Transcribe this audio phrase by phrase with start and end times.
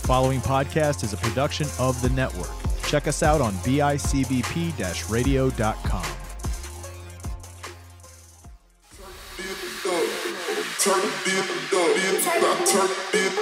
[0.00, 2.50] The following podcast is a production of the network.
[2.84, 4.76] Check us out on bicbp
[5.08, 6.04] radio.com.
[10.80, 11.96] Turn dip up,
[12.44, 13.40] up, turn the dip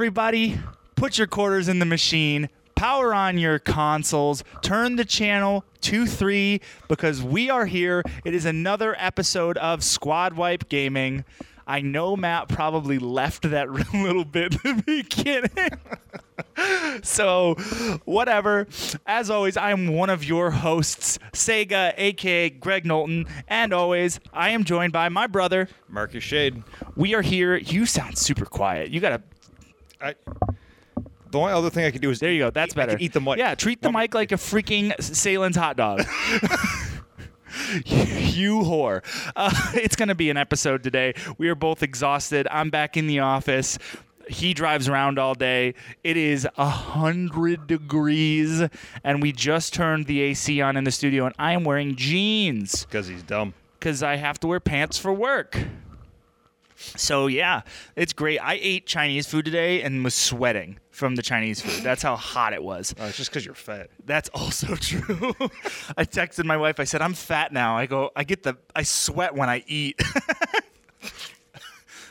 [0.00, 0.58] everybody.
[0.94, 2.48] Put your quarters in the machine.
[2.74, 4.42] Power on your consoles.
[4.62, 8.02] Turn the channel to three because we are here.
[8.24, 11.26] It is another episode of Squad Wipe Gaming.
[11.66, 15.78] I know Matt probably left that room a little bit in the beginning.
[17.02, 17.56] so,
[18.06, 18.68] whatever.
[19.04, 23.26] As always, I'm one of your hosts, Sayga, aka Graig Knowlton.
[23.48, 25.68] And always, I am joined by my brother.
[25.90, 26.62] Marcus Shade.
[26.96, 27.58] We are here.
[27.58, 28.88] You sound super quiet.
[28.88, 29.22] You got to
[30.00, 30.14] I,
[31.30, 32.50] the only other thing I could do is There you go.
[32.50, 32.92] That's I better.
[32.92, 33.38] could eat the mic.
[33.38, 36.00] Yeah, treat the mic like a freaking Sahlen's hot dog.
[37.84, 39.02] you whore.
[39.34, 41.14] Uh, it's going to be an episode today.
[41.38, 42.46] We are both exhausted.
[42.50, 43.78] I'm back in the office.
[44.28, 45.74] He drives around all day.
[46.04, 48.62] It is a hundred degrees,
[49.02, 52.84] and we just turned the AC on in the studio, and I am wearing jeans
[52.84, 53.54] because he's dumb.
[53.80, 55.58] because I have to wear pants for work.
[56.80, 57.62] So yeah,
[57.94, 58.38] it's great.
[58.38, 61.84] I ate Chinese food today and was sweating from the Chinese food.
[61.84, 62.94] That's how hot it was.
[62.98, 63.90] Uh, it's just because you're fat.
[64.06, 65.34] That's also true.
[65.96, 66.80] I texted my wife.
[66.80, 70.00] I said, "I'm fat now." I go, "I get the I sweat when I eat."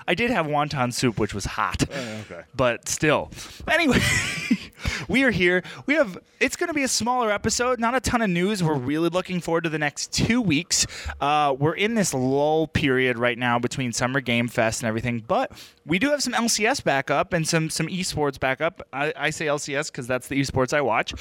[0.07, 2.41] I did have wonton soup, which was hot, okay.
[2.55, 3.29] but still.
[3.67, 3.99] Anyway,
[5.07, 5.63] we are here.
[5.85, 6.17] We have.
[6.39, 7.79] It's going to be a smaller episode.
[7.79, 8.63] Not a ton of news.
[8.63, 10.87] We're really looking forward to the next two weeks.
[11.19, 15.51] Uh, we're in this lull period right now between Summer Game Fest and everything, but
[15.85, 18.81] we do have some LCS backup and some some esports backup.
[18.93, 21.13] I, I say LCS because that's the esports I watch.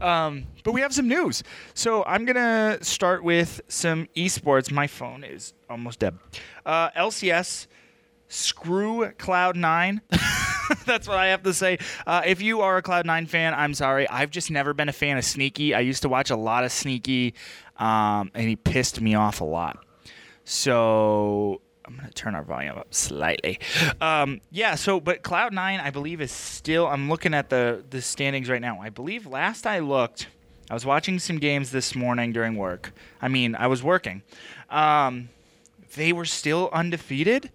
[0.00, 1.42] Um, but we have some news.
[1.74, 4.70] So I'm gonna start with some esports.
[4.72, 6.18] My phone is almost dead.
[6.66, 7.66] Uh, LCS
[8.28, 10.00] screw Cloud9.
[10.86, 11.78] That's what I have to say.
[12.06, 14.08] Uh, if you are a Cloud9 fan, I'm sorry.
[14.08, 15.74] I've just never been a fan of Sneaky.
[15.74, 17.34] I used to watch a lot of Sneaky,
[17.76, 19.84] um, and he pissed me off a lot.
[20.44, 23.58] So I'm going to turn our volume up slightly.
[24.00, 28.48] Um, yeah, so, but Cloud9, I believe, is still, I'm looking at the, the standings
[28.48, 28.80] right now.
[28.80, 30.28] I believe last I looked,
[30.70, 32.92] I was watching some games this morning during work.
[33.20, 34.22] I mean, I was working.
[34.70, 35.28] Um,
[35.94, 37.50] they were still undefeated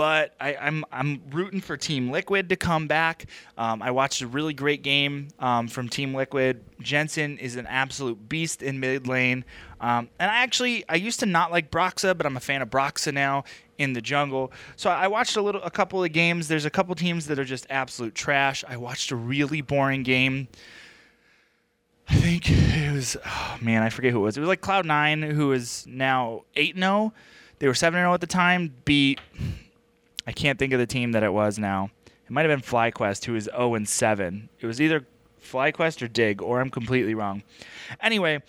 [0.00, 3.26] but I, I'm I'm rooting for Team Liquid to come back.
[3.58, 6.64] Um, I watched a really great game um, from Team Liquid.
[6.80, 9.44] Jensen is an absolute beast in mid lane,
[9.78, 12.70] um, and I actually I used to not like Broxah, but I'm a fan of
[12.70, 13.44] Broxah now
[13.76, 14.52] in the jungle.
[14.74, 16.48] So I watched a little a couple of games.
[16.48, 18.64] There's a couple teams that are just absolute trash.
[18.66, 20.48] I watched a really boring game.
[22.08, 24.38] I think it was oh man, I forget who it was.
[24.38, 27.12] It was like Cloud Nine, who is now 8-0.
[27.58, 28.72] They were 7-0 at the time.
[28.86, 29.20] Beat
[30.30, 31.90] I can't think of the team that it was now.
[32.06, 34.48] It might have been FlyQuest, who is 0 and 7.
[34.60, 35.04] It was either
[35.42, 37.42] FlyQuest or Dig, or I'm completely wrong.
[38.00, 38.40] Anyway,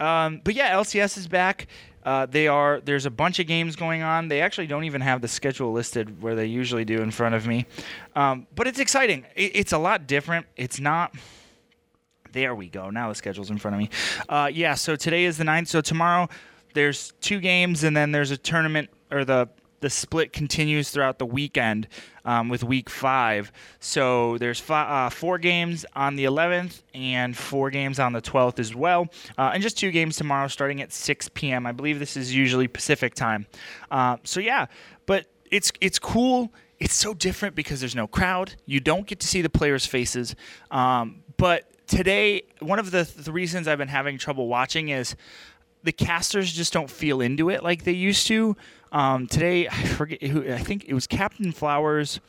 [0.00, 1.66] um, but yeah, LCS is back.
[2.02, 2.80] Uh, they are.
[2.80, 4.28] There's a bunch of games going on.
[4.28, 7.46] They actually don't even have the schedule listed where they usually do in front of
[7.46, 7.66] me.
[8.14, 9.26] Um, but it's exciting.
[9.34, 10.46] It, it's a lot different.
[10.56, 11.14] It's not.
[12.32, 12.88] There we go.
[12.88, 13.90] Now the schedule's in front of me.
[14.26, 14.72] Uh, yeah.
[14.72, 15.68] So today is the 9th.
[15.68, 16.30] So tomorrow
[16.72, 21.26] there's two games, and then there's a tournament or the the split continues throughout the
[21.26, 21.88] weekend
[22.24, 23.52] um, with week five.
[23.80, 28.74] So there's uh, four games on the 11th and four games on the 12th as
[28.74, 31.66] well, uh, and just two games tomorrow starting at 6 p.m.
[31.66, 33.46] I believe this is usually Pacific time.
[33.90, 34.66] Uh, so yeah,
[35.06, 36.52] but it's it's cool.
[36.78, 38.54] It's so different because there's no crowd.
[38.66, 40.34] You don't get to see the players' faces.
[40.70, 45.16] Um, but today, one of the, the reasons I've been having trouble watching is
[45.86, 48.56] the casters just don't feel into it like they used to.
[48.92, 50.52] Um, today, I forget who.
[50.52, 52.20] I think it was Captain Flowers,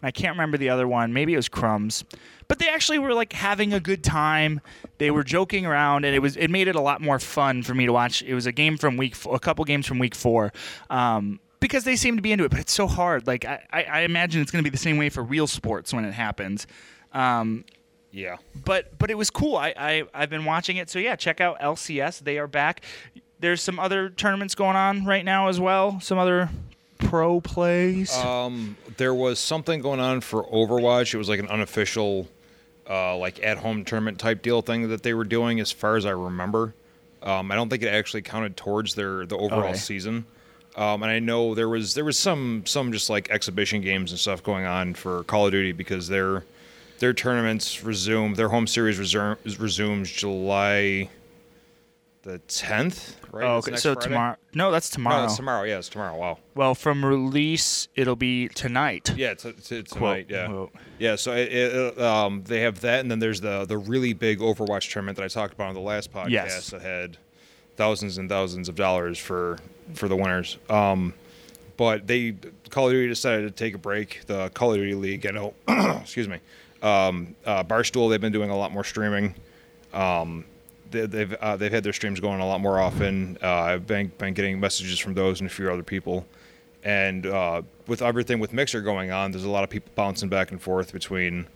[0.00, 1.12] and I can't remember the other one.
[1.12, 2.04] Maybe it was Crumbs,
[2.46, 4.60] but they actually were like having a good time.
[4.98, 7.74] They were joking around, and it was it made it a lot more fun for
[7.74, 8.22] me to watch.
[8.22, 10.52] It was a game from week, a couple games from week four.
[10.90, 13.26] Um, because they seem to be into it, but it's so hard.
[13.26, 15.92] Like I, I, I imagine it's going to be the same way for real sports
[15.92, 16.66] when it happens.
[17.12, 17.64] Um,
[18.12, 18.36] Yeah.
[18.64, 19.56] but but it was cool.
[19.56, 20.88] I, I I've been watching it.
[20.90, 22.20] So yeah, check out LCS.
[22.20, 22.82] They are back.
[23.40, 26.00] There's some other tournaments going on right now as well.
[26.00, 26.48] Some other
[26.98, 28.12] pro plays.
[28.16, 31.12] Um, there was something going on for Overwatch.
[31.12, 32.28] It was like an unofficial,
[32.88, 36.06] uh, like at home tournament type deal thing that they were doing, as far as
[36.06, 36.72] I remember.
[37.22, 39.74] Um, I don't think it actually counted towards their the overall Okay.
[39.76, 40.24] season.
[40.76, 44.18] Um, and I know there was there was some some just like exhibition games and
[44.20, 46.44] stuff going on for Call of Duty because their
[46.98, 51.08] their tournaments resume their home series resume, resumes July
[52.22, 53.16] the tenth.
[53.30, 53.44] Right?
[53.44, 53.76] Oh, okay.
[53.76, 54.08] So Friday?
[54.08, 54.36] tomorrow?
[54.52, 55.24] No, that's No, tomorrow.
[55.24, 55.62] it's tomorrow.
[55.64, 56.16] Yeah, it's tomorrow.
[56.16, 56.38] Wow.
[56.54, 59.12] Well, from release, it'll be tonight.
[59.16, 60.26] Yeah, it's, it's, Quote, tonight.
[60.28, 60.72] Yeah, quote.
[60.98, 61.16] yeah.
[61.16, 64.90] So it, it, um, they have that, and then there's the the really big Overwatch
[64.92, 66.30] tournament that I talked about on the last podcast.
[66.30, 66.70] Yes.
[66.70, 67.16] that had
[67.76, 69.58] thousands and thousands of dollars for
[69.94, 70.58] for the winners.
[70.68, 71.14] Um,
[71.76, 72.34] but they
[72.70, 74.22] Call of Duty decided to take a break.
[74.26, 75.54] The Call of Duty League, I know.
[76.00, 76.40] excuse me.
[76.82, 79.34] Um, uh, Barstool, they've been doing a lot more streaming.
[79.92, 80.44] Um,
[80.90, 83.38] they, they've uh, they've had their streams going a lot more often.
[83.42, 86.26] Uh, I've been been getting messages from those and a few other people,
[86.84, 90.50] and uh, with everything with Mixer going on, there's a lot of people bouncing back
[90.52, 91.46] and forth between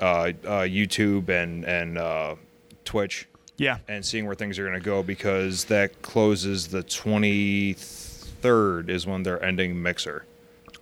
[0.00, 0.32] uh, uh,
[0.62, 2.36] YouTube and and uh,
[2.84, 3.26] Twitch
[3.56, 3.78] Yeah.
[3.88, 9.22] and seeing where things are going to go because that closes the 23rd is when
[9.22, 10.24] they're ending Mixer.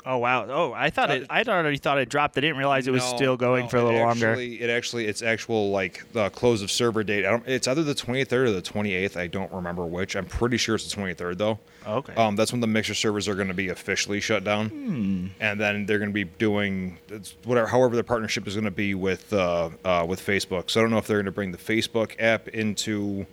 [0.09, 0.47] Oh wow.
[0.49, 1.27] Oh, I thought it.
[1.29, 2.39] I already thought it dropped.
[2.39, 4.31] I didn't realize it was No, still going no, for a it little longer.
[4.31, 7.27] actually, It actually, it's actual like the close of server date.
[7.27, 9.17] I don't, it's either the 23rd or the 28th.
[9.17, 10.15] I don't remember which.
[10.15, 11.59] I'm pretty sure it's the 23rd though.
[11.85, 12.15] Okay.
[12.15, 15.27] Um, that's when the mixer servers are going to be officially shut down, Hmm.
[15.41, 16.99] and then they're going to be doing
[17.45, 20.71] whatever, however, the partnership is going to be with uh, uh, with Facebook.
[20.71, 23.27] So I don't know if they're going to bring the Facebook app into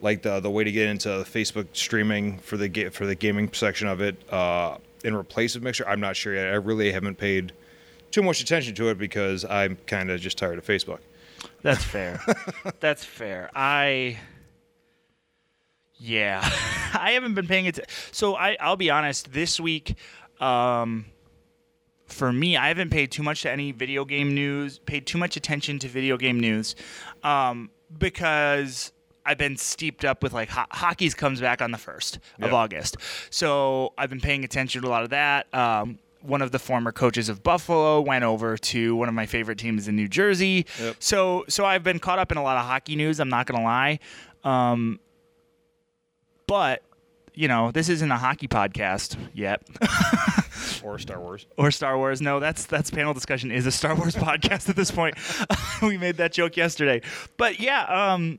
[0.00, 3.88] like the the way to get into Facebook streaming for the for the gaming section
[3.88, 5.86] of it uh, in replace of Mixer.
[5.86, 6.46] I'm not sure yet.
[6.46, 7.52] I really haven't paid
[8.10, 11.00] too much attention to it because I'm kind of just tired of Facebook.
[11.62, 12.20] That's fair.
[12.80, 13.50] That's fair.
[13.54, 14.18] I
[15.96, 16.40] yeah,
[16.94, 17.80] I haven't been paying it.
[18.12, 19.32] So I I'll be honest.
[19.32, 19.96] This week,
[20.40, 21.06] um,
[22.06, 24.78] for me, I haven't paid too much to any video game news.
[24.78, 26.74] Paid too much attention to video game news,
[27.22, 28.92] um, because.
[29.26, 32.96] I've been steeped up with like ho- hockey's comes back on the first of August,
[33.30, 35.52] so I've been paying attention to a lot of that.
[35.54, 39.58] Um, one of the former coaches of Buffalo went over to one of my favorite
[39.58, 40.66] teams in New Jersey.
[40.80, 40.96] Yep.
[40.98, 43.20] So so I've been caught up in a lot of hockey news.
[43.20, 43.98] I'm not gonna lie,
[44.42, 45.00] um,
[46.46, 46.82] but
[47.34, 49.62] you know this isn't a hockey podcast yet
[50.84, 51.46] Or Star Wars.
[51.56, 52.20] or Star Wars.
[52.20, 55.16] No, that's that's panel discussion is a Star Wars podcast at this point.
[55.82, 57.00] we made that joke yesterday,
[57.36, 57.84] but yeah.
[57.84, 58.38] Um,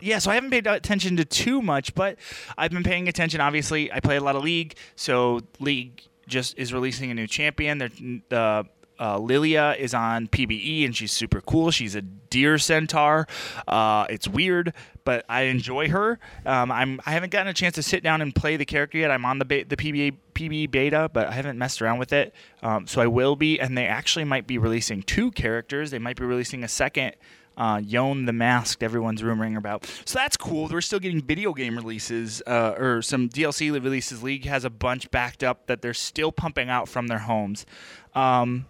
[0.00, 2.18] yeah, so I haven't paid attention to too much, but
[2.56, 3.40] I've been paying attention.
[3.40, 7.78] Obviously, I play a lot of League, so League just is releasing a new champion.
[7.78, 7.90] They're,
[8.30, 8.64] uh,
[8.98, 11.70] uh, Lilia is on PBE, and she's super cool.
[11.70, 13.26] She's a deer centaur.
[13.66, 14.72] Uh, it's weird,
[15.04, 16.18] but I enjoy her.
[16.46, 19.10] Um, I'm I haven't gotten a chance to sit down and play the character yet.
[19.10, 22.34] I'm on the be- the PBA PBE beta, but I haven't messed around with it.
[22.62, 25.90] Um, so I will be, and they actually might be releasing two characters.
[25.90, 27.14] They might be releasing a second
[27.56, 29.86] uh, Yone the Masked, everyone's rumoring about.
[30.04, 30.68] So that's cool.
[30.68, 34.22] We're still getting video game releases uh, or some DLC releases.
[34.22, 37.66] League has a bunch backed up that they're still pumping out from their homes.
[38.14, 38.66] Um,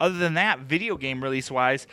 [0.00, 1.86] other than that, video game release wise,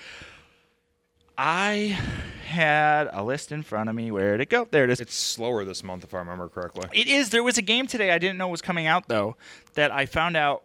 [1.38, 1.98] I
[2.45, 4.12] had a list in front of me.
[4.12, 4.68] Where'd it go?
[4.69, 5.00] There it is.
[5.00, 6.89] It's slower this month, if I remember correctly.
[6.94, 7.30] It is.
[7.30, 9.38] There was a game today I didn't know was coming out though
[9.74, 10.63] that I found out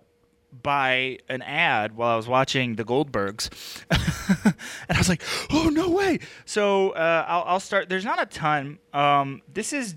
[0.62, 3.50] by an ad while I was watching the Goldbergs,
[3.90, 4.54] and
[4.96, 7.88] I was like, "Oh no way!" So uh, I'll, I'll start.
[7.88, 8.78] There's not a ton.
[8.92, 9.96] Um, this is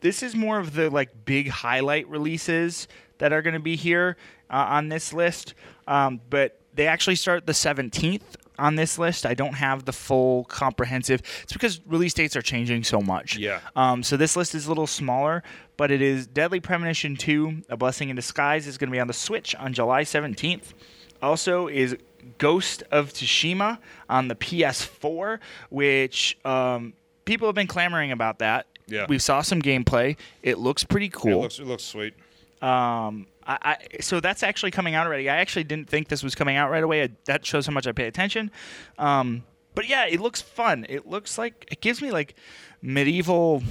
[0.00, 2.88] this is more of the like big highlight releases
[3.18, 4.16] that are going to be here
[4.50, 5.54] uh, on this list.
[5.86, 8.22] Um, but they actually start the 17th
[8.60, 9.26] on this list.
[9.26, 11.22] I don't have the full comprehensive.
[11.42, 13.36] It's because release dates are changing so much.
[13.36, 13.60] Yeah.
[13.74, 15.42] Um, so this list is a little smaller,
[15.76, 19.06] but it is Deadly Premonition 2: A Blessing in Disguise is going to be on
[19.08, 20.74] the Switch on July 17th.
[21.22, 21.96] Also is
[22.38, 25.38] Ghost of Tsushima on the PS4,
[25.70, 26.92] which um,
[27.24, 28.66] people have been clamoring about that.
[28.86, 29.06] Yeah.
[29.08, 30.16] We saw some gameplay.
[30.42, 31.40] It looks pretty It cool.
[31.42, 32.14] looks, it looks sweet.
[32.60, 35.28] Um, I, I, so that's actually coming out already.
[35.28, 37.02] I actually didn't think this was coming out right away.
[37.02, 38.50] I, that shows how much I pay attention.
[38.98, 39.42] Um,
[39.74, 40.86] but yeah, it looks fun.
[40.88, 42.36] It looks like it gives me like
[42.80, 43.62] medieval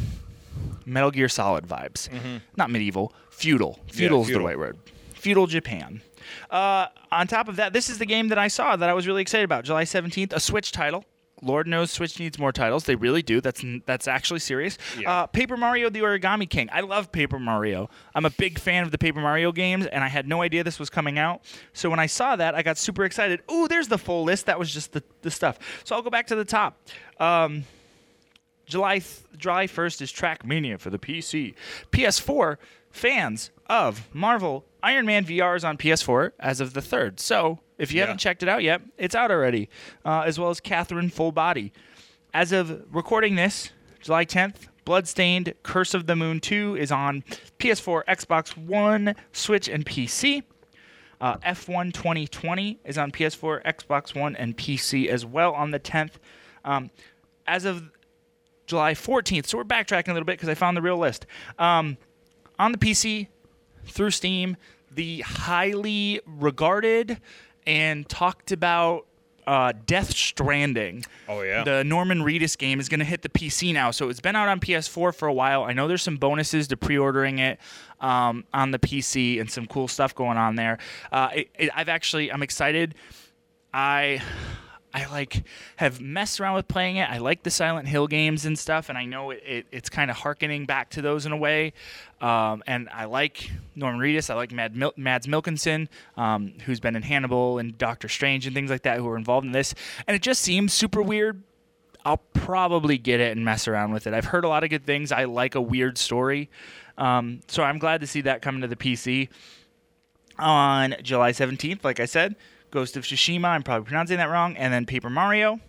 [0.85, 2.09] Metal Gear Solid vibes.
[2.57, 3.79] Not medieval, feudal.
[3.91, 4.77] Feudal is the right word.
[5.13, 6.01] Feudal Japan.
[6.49, 9.07] Uh, on top of that, this is the game that I saw that I was
[9.07, 9.63] really excited about.
[9.63, 11.05] July 17th, a Switch title.
[11.41, 12.85] Lord knows Switch needs more titles.
[12.85, 13.41] They really do.
[13.41, 14.77] That's that's actually serious.
[14.99, 15.11] Yeah.
[15.11, 16.69] Uh, Paper Mario: The Origami King.
[16.71, 17.89] I love Paper Mario.
[18.15, 20.79] I'm a big fan of the Paper Mario games, and I had no idea this
[20.79, 21.41] was coming out.
[21.73, 23.41] So when I saw that, I got super excited.
[23.51, 24.45] Ooh, there's the full list.
[24.47, 25.59] That was just the, the stuff.
[25.83, 26.77] So I'll go back to the top.
[27.19, 27.63] Um,
[28.65, 31.55] July th- July 1st is Trackmania for the PC.
[31.91, 32.57] PS4
[32.91, 37.19] fans of Marvel Iron Man VR is on PS4 as of the 3rd.
[37.19, 38.05] So if you Yeah.
[38.05, 39.69] haven't checked it out yet, it's out already,
[40.05, 41.73] uh, as well as Catherine Full Body.
[42.33, 43.71] As of recording this,
[44.01, 47.23] July 10th, Bloodstained Curse of the Moon 2 is on
[47.57, 50.43] PS4, Xbox One, Switch, and PC.
[51.21, 56.13] Uh, F1 2020 is on PS4, Xbox One, and PC as well on the 10th.
[56.63, 56.91] Um,
[57.45, 57.91] as of
[58.67, 61.25] July 14th, so we're backtracking a little bit because I found the real list.
[61.57, 61.97] Um,
[62.57, 63.27] on the PC,
[63.85, 64.55] through Steam,
[64.91, 67.19] the highly regarded
[67.65, 69.05] and talked about
[69.47, 71.03] uh, Death Stranding.
[71.27, 71.63] Oh, yeah.
[71.63, 73.89] The Norman Reedus game is going to hit the PC now.
[73.89, 75.63] So it's been out on PS4 for a while.
[75.63, 77.59] I know there's some bonuses to pre-ordering it
[77.99, 80.77] um, on the PC and some cool stuff going on there.
[81.11, 82.93] Uh, it, it, I've actually I'm excited.
[83.73, 84.21] I
[84.93, 85.43] I like
[85.75, 87.09] have messed around with playing it.
[87.09, 90.09] I like the Silent Hill games and stuff, and I know it, it it's kind
[90.09, 91.73] of harkening back to those in a way.
[92.21, 94.29] Um, and I like Norman Reedus.
[94.29, 98.55] I like Mad Mil- Mads Mikkelsen, um, who's been in Hannibal and Doctor Strange and
[98.55, 99.75] things like that, who are involved in this.
[100.07, 101.43] And it just seems super weird.
[102.03, 104.13] I'll probably get it and mess around with it.
[104.13, 105.11] I've heard a lot of good things.
[105.11, 106.49] I like a weird story,
[106.97, 109.29] um, so I'm glad to see that coming to the PC
[110.39, 111.83] on July 17th.
[111.83, 112.35] Like I said,
[112.71, 115.59] Ghost of Tsushima, I'm probably pronouncing that wrong, and then Paper Mario.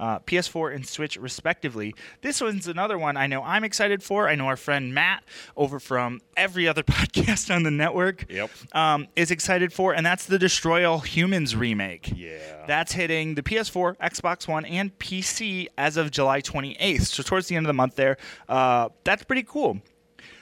[0.00, 1.94] Uh, PS4 and Switch, respectively.
[2.22, 4.26] This one's another one I know I'm excited for.
[4.28, 5.22] I know our friend Matt,
[5.56, 8.50] over from every other podcast on the network, Yep.
[8.72, 12.10] um, is excited for, and that's the Destroy All Humans remake.
[12.16, 12.38] Yeah.
[12.66, 17.02] That's hitting the PS4, Xbox One, and PC as of July 28th.
[17.02, 18.16] So towards the end of the month there.
[18.48, 19.78] Uh, that's pretty cool.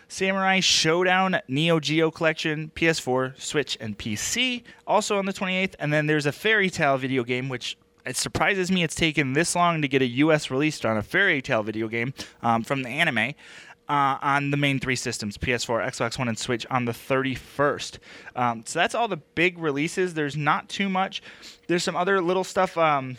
[0.08, 5.74] Samurai Showdown Neo Geo Collection, PS4, Switch, and PC, also on the 28th.
[5.78, 9.56] And then there's a Fairy Tail video game, which it surprises me it's taken this
[9.56, 10.50] long to get a U.S.
[10.50, 13.34] release on a Fairy Tail video game um, from the anime.
[13.88, 17.98] Uh, on the main three systems PS4, Xbox One, and Switch on the 31st.
[18.34, 20.14] Um, so that's all the big releases.
[20.14, 21.22] There's not too much.
[21.68, 22.76] There's some other little stuff.
[22.76, 23.16] Um,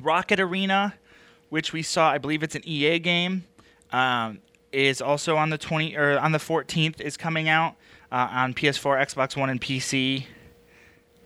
[0.00, 0.94] Rocket Arena,
[1.48, 3.42] which we saw, I believe it's an EA game,
[3.90, 4.38] um,
[4.76, 7.76] is also on the 20 or on the 14th is coming out
[8.12, 10.26] uh, on PS4, Xbox One, and PC.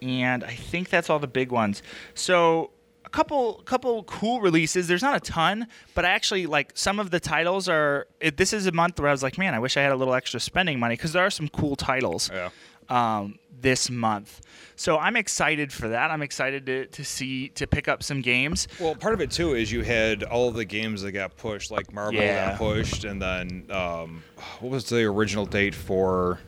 [0.01, 1.83] And I think that's all the big ones.
[2.15, 2.71] So
[3.05, 4.87] a couple couple cool releases.
[4.89, 8.07] There's not a ton, but I actually like some of the titles are.
[8.21, 9.97] It, this is a month where I was like, man, I wish I had a
[9.97, 12.51] little extra spending money because there are some cool titles Yeah.
[12.89, 14.41] um, this month.
[14.77, 16.11] So I'm excited for that.
[16.11, 18.67] I'm excited to, to see to pick up some games.
[18.81, 21.93] Well, part of it too is you had all the games that got pushed, like
[21.93, 22.51] Marvel Yeah.
[22.51, 24.23] got pushed, and then um,
[24.61, 26.39] what was the original date for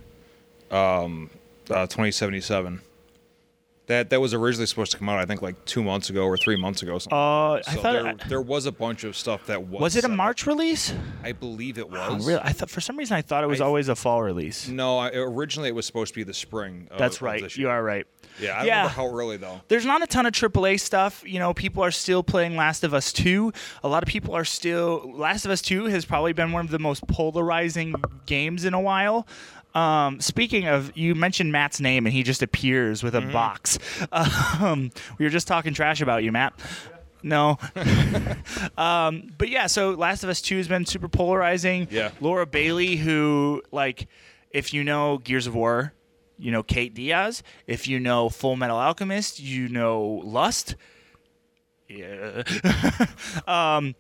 [0.71, 1.29] um,
[1.71, 2.81] uh, 2077?
[3.89, 6.37] That that was originally supposed to come out, I think, like two months ago or
[6.37, 6.99] three months ago.
[6.99, 7.19] Something.
[7.19, 9.81] Uh, I thought there, there was a bunch of stuff that was.
[9.81, 10.09] was it a.
[10.09, 10.95] March release?
[11.25, 12.25] I believe it Oh, was.
[12.27, 12.41] really?
[12.45, 14.69] I thought for some reason I thought it was I- always a fall release.
[14.69, 16.89] No, I, originally it was supposed to be the spring.
[16.97, 17.57] That's of right.
[17.57, 18.07] You are right.
[18.41, 18.77] Yeah, I don't Yeah.
[18.85, 19.61] remember how early though.
[19.67, 21.25] There's not a ton of AAA stuff.
[21.27, 23.53] You know, people are still playing Last of Us 2.
[23.83, 25.11] A lot of people are still.
[25.13, 27.95] Last of Us 2 has probably been one of the most polarizing
[28.27, 29.27] games in a while.
[29.75, 33.33] Um, speaking of, you mentioned Matt's name, and he just appears with a Mm-hmm.
[33.33, 33.79] box.
[34.61, 36.53] Um, we were just talking trash about you, Matt.
[37.23, 37.57] No.
[38.77, 41.89] um, but yeah, so Last of Us 2 has been super polarizing.
[41.91, 42.11] Yeah.
[42.21, 44.09] Laura Bailey, who, like,
[44.51, 45.93] if you know Gears of War,
[46.39, 47.43] you know Kait Diaz.
[47.67, 50.75] If you know Full Metal Alchemist, you know Lust.
[51.89, 52.43] Yeah.
[53.47, 53.95] um,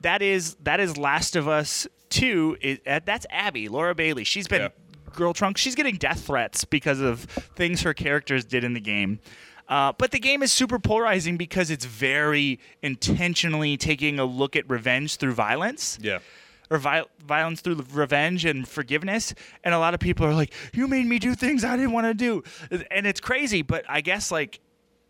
[0.00, 2.56] that is that is Last of Us 2.
[2.60, 4.24] It, uh, that's Abby, Laura Bailey.
[4.24, 4.68] She's been Yeah.
[5.14, 5.56] Girl trunk.
[5.58, 7.20] She's getting death threats because of
[7.56, 9.20] things her characters did in the game.
[9.68, 14.68] Uh, but the game is super polarizing because it's very intentionally taking a look at
[14.70, 16.20] revenge through violence Yeah.
[16.70, 19.34] or vi- violence through revenge and forgiveness.
[19.64, 22.06] And a lot of people are like, "You made me do things I didn't want
[22.06, 22.42] to do,"
[22.90, 23.60] and it's crazy.
[23.60, 24.60] But I guess like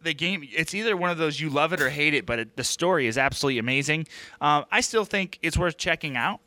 [0.02, 2.26] the game, it's either one of those you love it or hate it.
[2.26, 4.07] But it, the story is absolutely amazing.
[4.40, 6.40] Um, I still think it's worth checking out.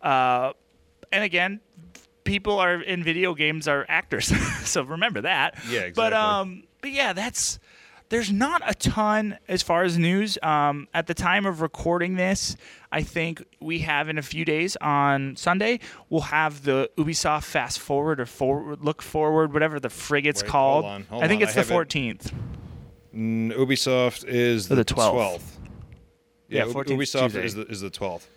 [0.00, 0.52] Uh,
[1.12, 1.60] and again,
[2.24, 4.26] people are in video games are actors,
[4.68, 5.54] so remember that.
[5.68, 5.92] Yeah, exactly.
[5.94, 7.58] But um, but yeah, that's
[8.08, 10.36] there's not a ton as far as news.
[10.42, 12.56] Um, at the time of recording this,
[12.90, 17.78] I think we have in a few days on Sunday, we'll have the Ubisoft Fast
[17.78, 20.84] Forward or Forward Look Forward, whatever the frigate's Wait, called.
[20.84, 21.88] hold on, hold I think on, it's I the have it.
[21.88, 22.32] 14th.
[23.14, 25.40] Mm, Ubisoft is the, the 12th.
[26.48, 27.44] Yeah, Yeah, 14th Ubisoft Tuesday.
[27.44, 28.28] is the is the twelfth.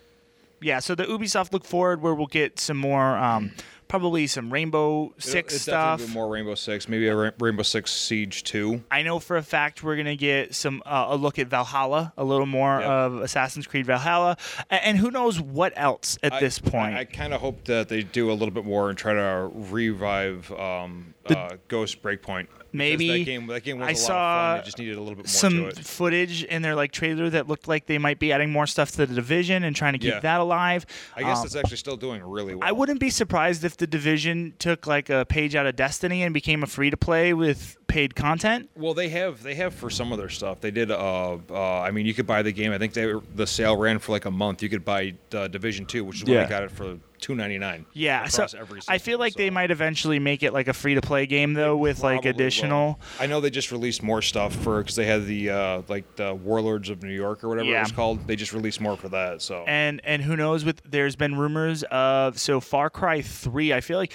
[0.61, 3.51] Yeah, so the Ubisoft Look Forward, where we'll get some more, um,
[3.87, 5.99] probably some Rainbow Six It's stuff.
[5.99, 8.83] definitely more Rainbow Six, maybe a Ra- Rainbow Six Siege two.
[8.91, 12.23] I know for a fact we're gonna get some uh, a look at Valhalla, a
[12.23, 12.89] little more Yep.
[12.89, 14.37] of Assassin's Creed Valhalla,
[14.71, 16.95] a- and who knows what else at I- this point.
[16.95, 19.49] I, I kind of hope that they do a little bit more and try to
[19.53, 22.47] revive um, uh, Ghost Breakpoint.
[22.77, 24.55] Maybe that game, that game was I a saw.
[24.57, 27.67] It just needed a little bit more some footage in their like trailer that looked
[27.67, 30.19] like they might be adding more stuff to the division and trying to keep Yeah.
[30.19, 30.85] that alive.
[31.15, 32.67] I guess Um, it's actually still doing really well.
[32.67, 36.33] I wouldn't be surprised if the division took like a page out of Destiny and
[36.33, 38.69] became a free to play with paid content.
[38.75, 40.59] Well, they have they have for some of their stuff.
[40.61, 40.91] They did.
[40.91, 42.71] Uh, uh, I mean, you could buy the game.
[42.71, 44.61] I think they the sale ran for like a month.
[44.63, 46.45] You could buy uh, Division Two, which is when Yeah.
[46.45, 47.85] I got it for two ninety nine.
[47.93, 48.47] Yeah, so
[48.87, 51.75] I feel like they might eventually make it like a free to play game though,
[51.77, 52.87] with like additional.
[52.87, 52.99] will.
[53.19, 56.33] I know they just released more stuff for because they had the uh, like the
[56.35, 57.77] Warlords of New York or whatever Yeah.
[57.79, 58.27] it was called.
[58.27, 59.41] They just released more for that.
[59.41, 63.81] So and and who knows with there's been rumors of so Far Cry 3 I
[63.81, 64.13] feel like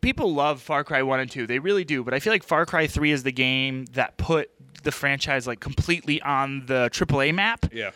[0.00, 2.64] people love Far Cry 1 and 2 they really do but I feel like Far
[2.66, 4.50] Cry 3 is the game that put
[4.84, 7.90] the franchise like completely on the AAA map yeah,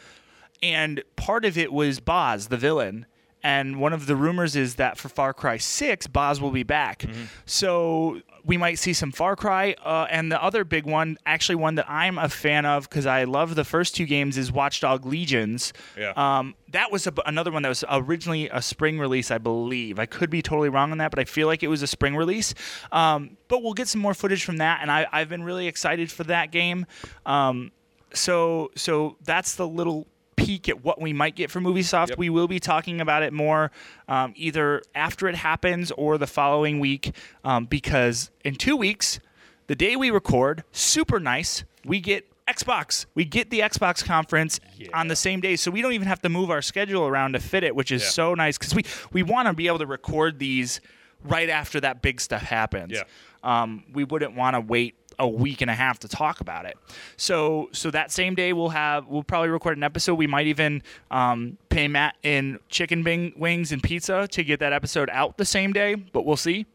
[0.63, 3.07] and part of it was Vaas the villain
[3.43, 7.05] and one of the rumors is that for Far Cry 6 Vaas will be back
[7.47, 11.75] so we might see some Far Cry uh, and the other big one actually one
[11.75, 15.73] that I'm a fan of because I love the first two games is Watchdog Legions
[15.99, 16.13] Yeah.
[16.17, 19.99] um, that was a, another one that was originally a spring release, I believe.
[19.99, 22.15] I could be totally wrong on that, but I feel like it was a spring
[22.15, 22.55] release.
[22.93, 26.13] Um, but we'll get some more footage from that, and I, I've been really excited
[26.13, 26.87] for that game.
[27.27, 27.73] Um,
[28.15, 30.07] so, so that's the little
[30.45, 32.09] peek at what we might get from Ubisoft.
[32.11, 32.19] Yep.
[32.19, 33.71] We will be talking about it more
[34.09, 39.21] um, either after it happens or the following week, um, because in two weeks,
[39.67, 43.07] the day we record, super nice, we get Xbox.
[43.15, 44.59] We get the Xbox conference
[44.93, 47.39] on the same day, so we don't even have to move our schedule around to
[47.39, 48.09] fit it, which is Yeah.
[48.09, 48.83] so nice because we
[49.13, 50.81] we want to be able to record these
[51.23, 52.93] right after that big stuff happens.
[52.93, 53.03] Yeah.
[53.45, 56.77] Um, we wouldn't want to wait a week and a half to talk about it.
[57.17, 60.15] So so that same day we'll have we'll probably record an episode.
[60.15, 64.73] We might even um, pay Matt in chicken bing, wings and pizza to get that
[64.73, 66.67] episode out the same day, but we'll see.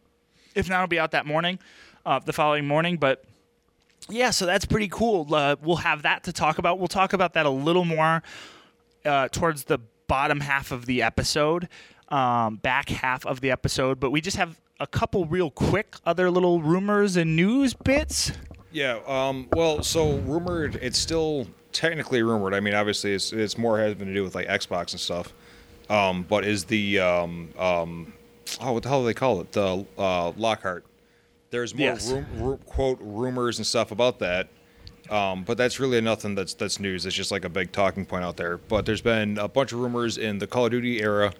[0.54, 1.60] If not, it'll be out that morning,
[2.06, 2.96] uh, the following morning.
[2.98, 3.26] But
[4.10, 5.34] yeah, so that's pretty cool.
[5.34, 6.80] Uh, we'll have that to talk about.
[6.80, 8.24] We'll talk about that a little more
[9.04, 11.68] uh, towards the bottom half of the episode,
[12.10, 14.00] um, back half of the episode.
[14.00, 18.32] But we just have a couple real quick other little rumors and news bits.
[18.72, 19.00] yeah.
[19.08, 20.76] Um, well, so rumored.
[20.82, 22.54] It's still technically rumored.
[22.54, 25.34] I mean, obviously, it's it's more having to do with like Xbox and stuff.
[25.90, 28.14] Um, but is the um, um,
[28.62, 29.52] oh, what the hell do they call it?
[29.52, 30.84] The uh, Lockhart.
[31.52, 32.12] There's more Yes.
[32.12, 34.50] rum, ru- quote rumors and stuff about that.
[35.10, 37.06] Um, but that's really nothing that's that's news.
[37.06, 38.58] It's just like a big talking point out there.
[38.58, 41.32] But there's been a bunch of rumors in the Call of Duty era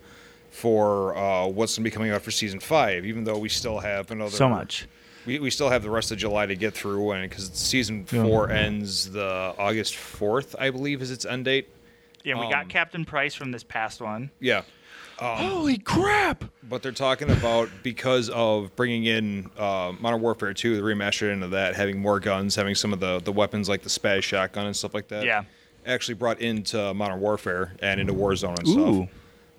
[0.56, 3.06] for uh, what's going to be coming out for season five.
[3.06, 4.88] Even though we still have another So much.
[5.26, 8.50] We, we still have the rest of July to get through, and because season four
[8.52, 11.68] ends the August fourth, I believe, is its end date.
[12.24, 14.30] Yeah, we got Um, Captain Price from this past one.
[14.40, 14.64] Yeah,
[15.18, 16.44] Holy crap!
[16.64, 21.48] but they're talking about because of bringing in uh, Modern Warfare 2, the remastered into
[21.50, 24.76] that, having more guns, having some of the, the weapons like the Spaz shotgun and
[24.76, 25.24] stuff like that.
[25.26, 25.44] Yeah.
[25.86, 28.72] Actually brought into Modern Warfare and into Warzone and Ooh.
[29.06, 29.10] stuff.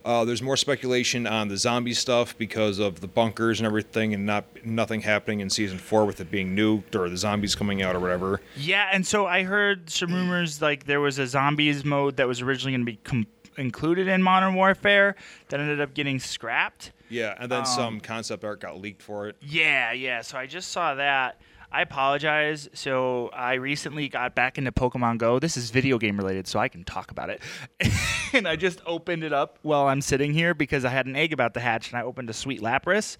[0.06, 4.24] Uh, there's more speculation on the zombie stuff because of the bunkers and everything, and
[4.24, 7.96] not nothing happening in season four with it being nuked or the zombies coming out
[7.96, 8.40] or whatever.
[8.56, 12.40] Yeah, and so I heard some rumors like there was a zombies mode that was
[12.40, 13.26] originally going to be com-
[13.58, 15.16] included in Modern Warfare
[15.48, 16.92] that ended up getting scrapped.
[17.08, 19.36] Yeah, and then Um, some concept art got leaked for it.
[19.40, 20.20] Yeah, yeah.
[20.22, 21.40] So I just saw that.
[21.70, 22.68] I apologize.
[22.72, 25.38] So I recently got back into Pokemon Go.
[25.38, 27.40] This is video game related, so I can talk about it.
[28.32, 31.32] and I just opened it up while I'm sitting here because I had an egg
[31.32, 33.16] about to hatch, and I opened a sweet Lapras.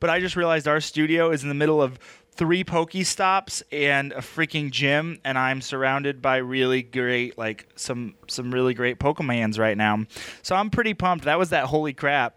[0.00, 1.98] But I just realized our studio is in the middle of
[2.32, 8.50] three Pokestops and a freaking gym, and I'm surrounded by really great, like some some
[8.52, 10.06] really great Pokemans right now.
[10.42, 11.26] So I'm pretty pumped.
[11.26, 12.36] That was that holy crap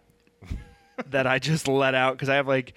[1.06, 2.74] that I just let out because I have like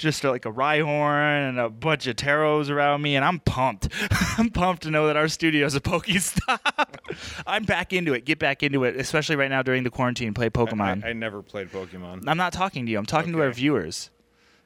[0.00, 3.88] just like a Rhyhorn and a bunch of Tauros around me, and I'm pumped.
[4.38, 7.38] I'm pumped to know that our studio is a Pokestop.
[7.46, 8.24] I'm back into it.
[8.24, 10.32] Get back into it, especially right now during the quarantine.
[10.34, 11.04] Play Pokemon.
[11.04, 12.24] I, I never played Pokemon.
[12.26, 12.98] I'm not talking to you.
[12.98, 13.56] I'm talking to our Okay.
[13.56, 14.10] viewers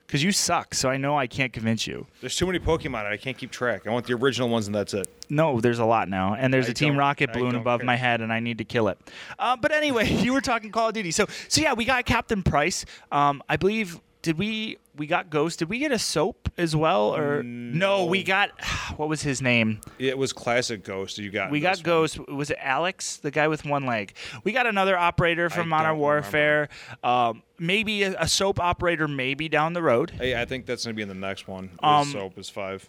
[0.07, 0.73] because you suck.
[0.75, 2.07] So I know I can't convince you.
[2.21, 3.05] There's too many Pokemon.
[3.07, 3.87] I can't keep track.
[3.89, 5.09] I want the original ones, and that's it.
[5.29, 7.87] No, there's a lot now, and there's I a Team Rocket balloon above care.
[7.87, 8.99] my head, and I need to kill it.
[9.39, 12.43] Uh, but anyway, you were talking Call of Duty, so so yeah, we got Captain
[12.45, 12.85] Price.
[13.11, 15.59] Um, I believe did we we got Ghost?
[15.59, 18.07] Did we get a soap as well, or no?
[18.07, 18.51] we got
[18.97, 19.81] what was his name?
[19.99, 21.19] It was classic Ghost.
[21.19, 22.19] You got We got Ghost.
[22.29, 24.15] Was it Alex, the guy with one leg?
[24.45, 26.69] We got another operator from I Modern Warfare.
[27.03, 30.11] Um, maybe a, a soap operator, maybe down the road.
[30.11, 31.71] Hey, I think that's gonna be in the next one.
[31.83, 32.89] Um, Soap is five.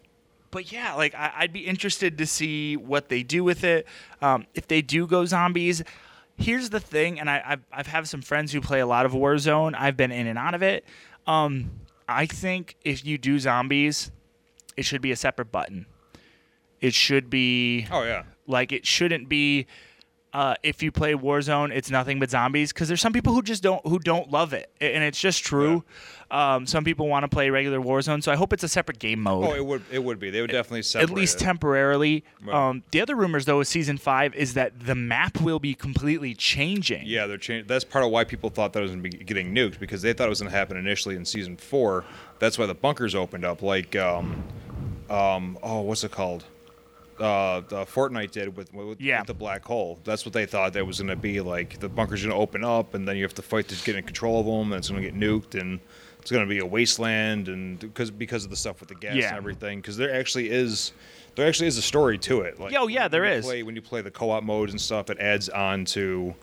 [0.51, 3.87] but yeah, like I, I'd be interested to see what they do with it.
[4.21, 5.83] Um, if they do go zombies,
[6.37, 9.13] here's the thing, and I, I've I've have some friends who play a lot of
[9.13, 9.73] Warzone.
[9.77, 10.85] I've been in and out of it.
[11.27, 11.71] Um,
[12.07, 14.11] I think if you do zombies,
[14.77, 15.85] it should be a separate button.
[16.81, 18.23] It should be Oh yeah.
[18.47, 19.65] like it shouldn't be.
[20.33, 23.63] Uh, if you play Warzone, it's nothing but zombies because there's some people who just
[23.63, 25.85] don't who don't love it, and it's just true.
[26.31, 29.19] Um, some people want to play regular Warzone, so I hope it's a separate game
[29.21, 30.31] mode Oh, it would it would be.
[30.31, 31.45] They would definitely separate at least it.
[31.45, 32.23] temporarily.
[32.43, 32.69] Right.
[32.69, 36.33] Um, the other rumors, though, with season five is that the map will be completely
[36.33, 37.03] changing.
[37.05, 37.67] Yeah, they're changing.
[37.67, 40.01] That's part of why people thought that it was going to be getting nuked because
[40.01, 42.03] they thought it was going to happen initially in season four.
[42.39, 43.61] That's why the bunkers opened up.
[43.61, 44.43] Like, um,
[45.09, 46.43] um, oh, what's it called?
[47.19, 49.19] Uh, the Fortnite did with, with, Yeah.
[49.19, 49.99] with the black hole.
[50.03, 51.39] That's what they thought that was going to be.
[51.39, 53.95] Like, the bunker's going to open up, and then you have to fight to get
[53.95, 55.79] in control of them, and it's going to get nuked, and
[56.25, 59.13] it's going to be a wasteland, and because because of the stuff with the gas
[59.13, 59.27] Yeah.
[59.27, 59.77] and everything.
[59.79, 60.91] Because there actually is.
[61.35, 62.59] There actually is a story to it.
[62.59, 63.41] Like, Oh, yeah, there when you.
[63.43, 66.33] Play, when you play the co-op modes and stuff, it adds on to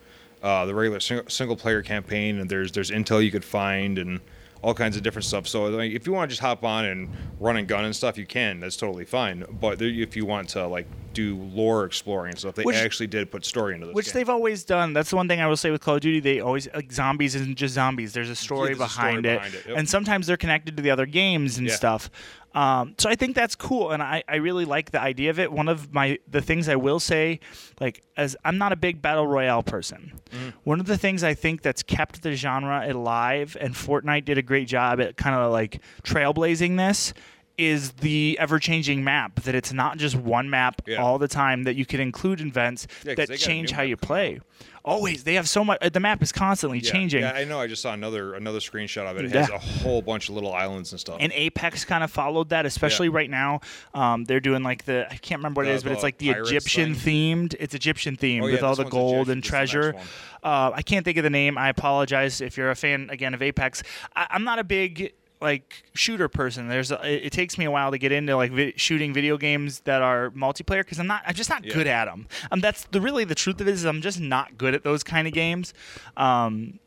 [0.41, 4.21] uh, the regular single, single player campaign, and there's there's intel you could find and
[4.63, 5.45] all kinds of different stuff.
[5.47, 8.17] So like, if you want to just hop on and run and gun and stuff,
[8.17, 8.61] you can.
[8.61, 9.43] That's totally fine.
[9.59, 13.29] But if you want to like do lore exploring and stuff, they Which- actually did
[13.29, 13.91] put story into this.
[13.91, 14.13] Game which game.
[14.15, 14.93] they've always done.
[14.93, 16.21] That's the one thing I will say with Call of Duty.
[16.21, 18.13] They always like zombies isn't just zombies.
[18.13, 19.77] There's a story, there's a story behind, it, behind it, yep.
[19.77, 21.75] and sometimes they're connected to the other games and Yeah.
[21.75, 22.09] stuff.
[22.53, 25.51] Um, so I think that's cool, and I, I really like the idea of it.
[25.51, 27.39] One of my the things I will say,
[27.79, 30.19] like as I'm not a big battle royale person.
[30.31, 30.49] Mm-hmm.
[30.63, 34.43] One of the things I think that's kept the genre alive, and Fortnite did a
[34.43, 37.13] great job at kind of like trailblazing this.
[37.55, 40.97] Is the ever-changing map that it's not just one map Yeah.
[41.03, 43.83] all the time that you can include events Yeah, that they got a change how
[43.83, 44.39] you play.
[44.85, 45.77] Always, they have so much.
[45.81, 47.21] uh, The map is constantly yeah, changing.
[47.21, 47.57] Yeah, I know.
[47.59, 49.25] I just saw another another screenshot of it.
[49.25, 49.41] It Yeah.
[49.41, 51.17] has a whole bunch of little islands and stuff.
[51.21, 53.61] and Apex kind of followed that, especially right now.
[53.93, 56.17] Um, they're doing like the I can't remember what it The- is, but it's like
[56.17, 57.55] the Egyptian themed.
[57.59, 59.31] It's Egyptian themed Oh, yeah, with all the gold Egyptian.
[59.31, 59.95] and This is the next treasure.
[60.43, 61.57] Uh, I can't think of the name.
[61.57, 63.83] I apologize if you're a fan again of Apex.
[64.15, 66.67] I, I'm not a big like shooter person.
[66.69, 69.37] There's a, it, it takes me a while to get into like vi- shooting video
[69.37, 71.73] games that are multiplayer because I'm not I'm just not Yeah.
[71.75, 72.27] good at them.
[72.51, 75.03] Um, that's the really the truth of it is I'm just not good at those
[75.03, 75.73] kind of games.
[76.17, 76.79] Um,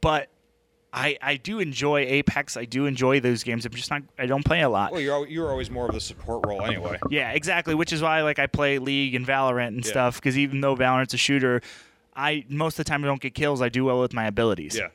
[0.00, 0.28] but
[0.92, 2.56] I I do enjoy Apex.
[2.56, 3.64] I do enjoy those games.
[3.66, 4.02] I'm just not.
[4.18, 4.90] I don't play a lot.
[4.92, 6.98] well, you're you're always more of the support role anyway.
[7.10, 7.74] Yeah, exactly.
[7.74, 9.90] Which is why like I play League and Valorant and Yeah.
[9.90, 11.60] stuff because even though Valorant's a shooter,
[12.16, 13.60] I most of the time I don't get kills.
[13.62, 14.76] I do well with my abilities.
[14.76, 14.88] Yeah.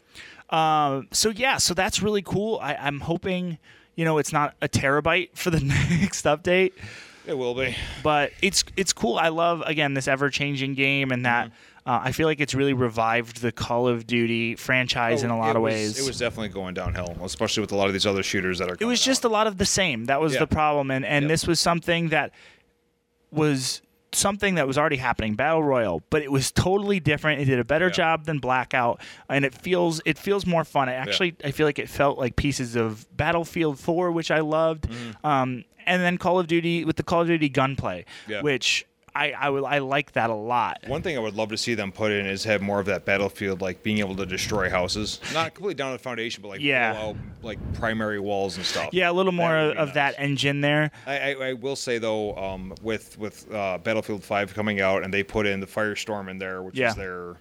[0.54, 2.60] Um, so yeah, so that's really cool.
[2.62, 3.58] I, I'm hoping,
[3.96, 5.60] you know, it's not a terabyte for the
[6.00, 6.74] next update,
[7.26, 7.76] It will be.
[8.04, 9.18] but it's it's cool.
[9.18, 11.48] I love again this ever changing game and that.
[11.48, 11.56] Mm-hmm.
[11.86, 15.56] Uh, I feel like it's really revived the Call of Duty franchise in a lot
[15.56, 16.00] Oh, of was- ways.
[16.00, 18.78] It was definitely going downhill, especially with a lot of these other shooters that are.
[18.80, 20.06] it was just a lot of the same.
[20.06, 20.40] That was Yeah.
[20.42, 21.30] the problem, and and Yep.
[21.30, 22.32] this was something that
[23.32, 23.82] was
[24.16, 27.42] something that was already happening, battle royal, but it was totally different.
[27.42, 27.92] It did a better Yeah.
[27.94, 30.90] job than Blackout, and it feels it feels more fun.
[30.90, 34.88] It actually, I feel like it felt like pieces of Battlefield 4, which I loved,
[35.24, 38.42] um, and then Call of Duty with the Call of Duty gunplay, Yeah.
[38.42, 40.80] which I I, would, I like that a lot.
[40.88, 43.06] One thing I would love to see them put in is have more of that
[43.06, 46.62] battlefield, like being able to destroy houses, not completely down to the foundation, but like
[46.62, 46.94] Yeah.
[47.00, 48.90] out, like primary walls and stuff.
[48.92, 49.96] Yeah, a little more be of nice.
[49.96, 50.92] that engine there.
[51.06, 55.14] I, I, I will say though, um, with with uh, Battlefield Five coming out, and
[55.14, 56.90] they put in the Firestorm in there, which Yeah.
[56.90, 57.36] is their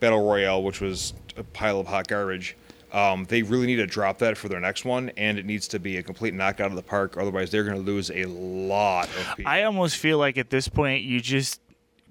[0.00, 2.56] battle royale, which was a pile of hot garbage.
[2.92, 5.78] Um, they really need to drop that for their next one, and it needs to
[5.78, 7.16] be a complete knockout of the park.
[7.16, 9.50] Otherwise, they're going to lose a lot of people.
[9.50, 11.60] I almost feel like at this point you just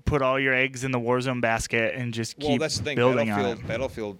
[0.05, 2.95] put all your eggs in the Warzone basket and just keep well, that's the thing.
[2.95, 3.67] building on Battlefield, it.
[3.67, 4.17] Battlefield,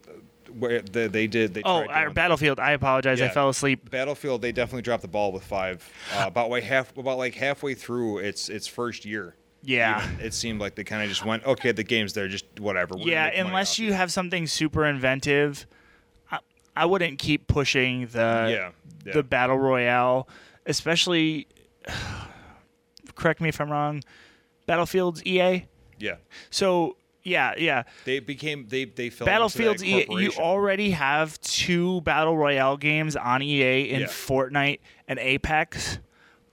[0.58, 1.54] where they, they did.
[1.54, 2.60] They Oh, doing- Battlefield.
[2.60, 3.22] I apologize.
[3.22, 3.92] I fell asleep.
[3.92, 5.88] Battlefield, they definitely dropped the ball with five.
[6.16, 9.36] Uh, about way half, about like halfway through its its first year.
[9.68, 10.08] Yeah.
[10.14, 12.96] even, it seemed like they kind of just went, okay, the game's there, just whatever.
[12.96, 15.66] we're Yeah, unless you it." have something super inventive,
[16.76, 18.72] I, wouldn't keep pushing the Yeah,
[19.06, 19.14] yeah.
[19.14, 20.28] the battle royale,
[20.66, 21.48] especially.
[23.16, 24.04] correct me if I'm wrong.
[24.66, 25.66] Battlefield's EA.
[26.00, 26.16] yeah,
[26.50, 27.84] So yeah, yeah.
[28.04, 30.06] they became they they fell Battlefield's EA.
[30.10, 34.08] You already have two battle royale games on EA in Yeah.
[34.08, 36.00] Fortnite and Apex.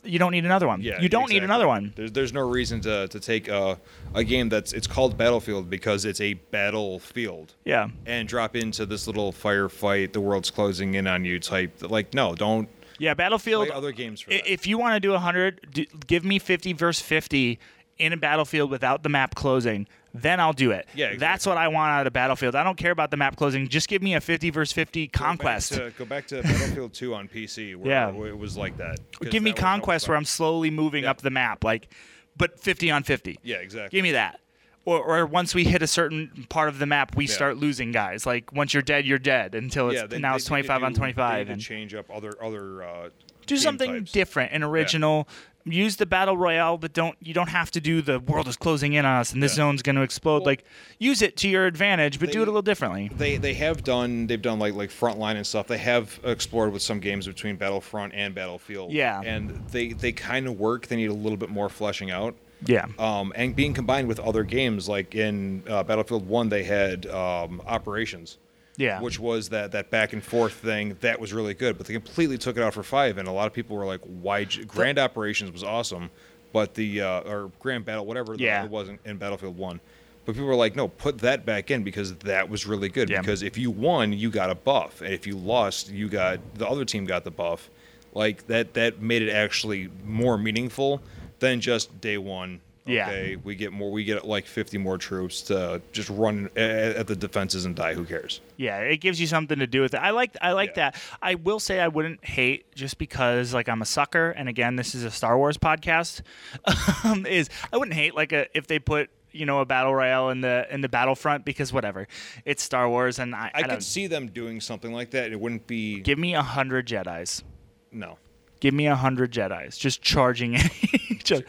[0.04, 0.80] You don't need another one.
[0.82, 1.92] Yeah, you don't need another one.
[1.94, 3.78] There's there's no reason to to take a
[4.14, 7.54] a game that's it's called Battlefield because it's a battlefield.
[7.64, 7.88] Yeah.
[8.06, 11.72] And drop into this little firefight, the world's closing in on you type.
[11.82, 13.68] Like, no, don't Yeah, Battlefield.
[13.68, 14.50] play other games for i- that.
[14.52, 17.58] If you want to do 100, d- give me 50 versus 50
[17.98, 19.86] in a Battlefield without the map closing.
[20.14, 20.86] Then I'll do it.
[20.94, 22.54] Yeah, That's what I want out of Battlefield.
[22.54, 23.66] I don't care about the map closing.
[23.68, 25.72] Just give me a 50 versus 50 conquest.
[25.72, 28.26] Go back to, go back to Battlefield 2 on PC where Yeah.
[28.28, 28.98] it was like that.
[29.30, 31.10] give me that was how it conquest where I'm slowly moving Yeah.
[31.12, 31.88] up the map, like,
[32.36, 33.38] but 50 on 50.
[33.42, 33.96] Yeah, exactly.
[33.96, 34.40] Give me that.
[34.84, 37.32] Or, or once we hit a certain part of the map, we Yeah.
[37.32, 38.26] start losing guys.
[38.26, 40.66] Like once you're dead, you're dead until it's yeah, they, now they it's need to
[40.68, 41.46] 25 on 25.
[41.46, 43.08] They and change up other other uh,
[43.46, 44.12] do something types.
[44.12, 45.28] different and original.
[45.64, 48.94] Use the battle royale, but don't you don't have to do the world is closing
[48.94, 49.56] in on us and this Yeah.
[49.64, 50.38] zone's going to explode.
[50.40, 50.64] Well, like
[50.98, 53.10] use it to your advantage, but do it a little differently.
[53.16, 55.68] They they have done they've done like like frontline and stuff.
[55.68, 58.92] They have explored with some games between Battlefront and Battlefield.
[58.92, 59.20] Yeah.
[59.24, 60.88] and they they kind of work.
[60.88, 62.34] They need a little bit more fleshing out.
[62.64, 62.86] Yeah.
[62.98, 67.60] Um, and being combined with other games like in uh, Battlefield One, they had um,
[67.66, 68.38] operations.
[68.76, 69.00] Yeah.
[69.00, 72.38] Which was that that back and forth thing that was really good, but they completely
[72.38, 74.98] took it out for five, and a lot of people were like, "Why?" j- Grand
[74.98, 76.10] Operations was awesome,
[76.52, 78.64] but the uh, or Grand Battle, whatever the- Yeah.
[78.64, 79.78] it was in, in Battlefield One,
[80.24, 83.20] but people were like, "No, put that back in because that was really good." Yeah.
[83.20, 86.66] Because if you won, you got a buff, and if you lost, you got the
[86.66, 87.68] other team got the buff.
[88.14, 91.02] Like that that made it actually more meaningful
[91.40, 92.60] than just day one.
[92.84, 93.08] Yeah.
[93.08, 93.92] Okay, we get more.
[93.92, 97.94] We get like 50 more troops to just run at, at the defenses and die.
[97.94, 98.40] Who cares?
[98.56, 99.98] Yeah, it gives you something to do with it.
[99.98, 100.90] I like I like Yeah.
[100.90, 101.02] that.
[101.20, 104.94] I will say I wouldn't hate just because like I'm a sucker and again this
[104.94, 106.22] is a Star Wars podcast.
[107.04, 110.30] um, is I wouldn't hate like a if they put you know a battle royale
[110.30, 112.08] in the in the Battlefront because whatever.
[112.44, 115.30] It's Star Wars and I, I, I, could see them doing something like that.
[115.32, 117.44] It wouldn't be give me a hundred Jedi's.
[117.92, 118.18] no,
[118.62, 120.54] Give me a hundred Jedi's just charging
[121.10, 121.44] each other.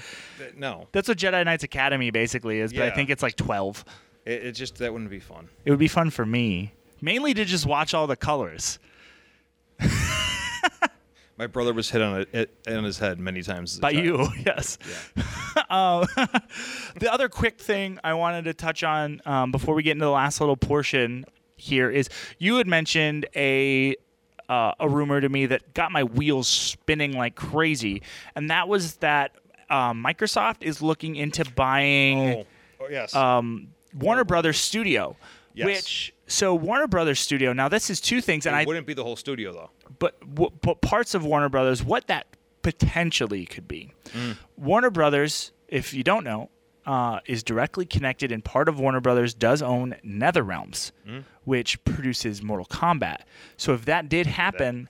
[0.57, 0.87] No.
[0.93, 2.95] That's what Jedi Knights Academy basically is, but I Yeah.
[2.95, 3.85] think it's like twelve.
[4.25, 5.47] It, it just that wouldn't be fun.
[5.63, 8.79] It would be fun for me, mainly to just watch all the colors.
[11.37, 13.73] My brother was hit on it, it on his head many times.
[13.73, 14.05] as a By child.
[14.05, 14.77] you, yes.
[15.69, 16.05] um,
[16.99, 20.11] the other quick thing I wanted to touch on um, before we get into the
[20.11, 21.25] last little portion
[21.57, 23.95] here is you had mentioned a
[24.49, 28.01] uh, a rumor to me that got my wheels spinning like crazy,
[28.35, 29.31] and that was that
[29.69, 32.45] um, Microsoft is looking into buying Oh,
[32.81, 33.15] oh yes.
[33.15, 35.15] um, Warner Brothers Studio,
[35.53, 35.65] Yes.
[35.65, 37.53] which so Warner Brothers Studio.
[37.53, 39.69] Now this is two things, and it I wouldn't be the whole studio though.
[39.99, 40.15] but
[40.61, 42.25] but parts of Warner Brothers, what that
[42.63, 43.91] potentially could be.
[44.09, 44.37] Mm.
[44.57, 46.49] Warner Brothers, if you don't know,
[46.85, 51.23] uh, is directly connected, and part of Warner Brothers does own NetherRealms, Mm.
[51.45, 53.21] Which produces Mortal Kombat.
[53.57, 54.89] So if that did happen,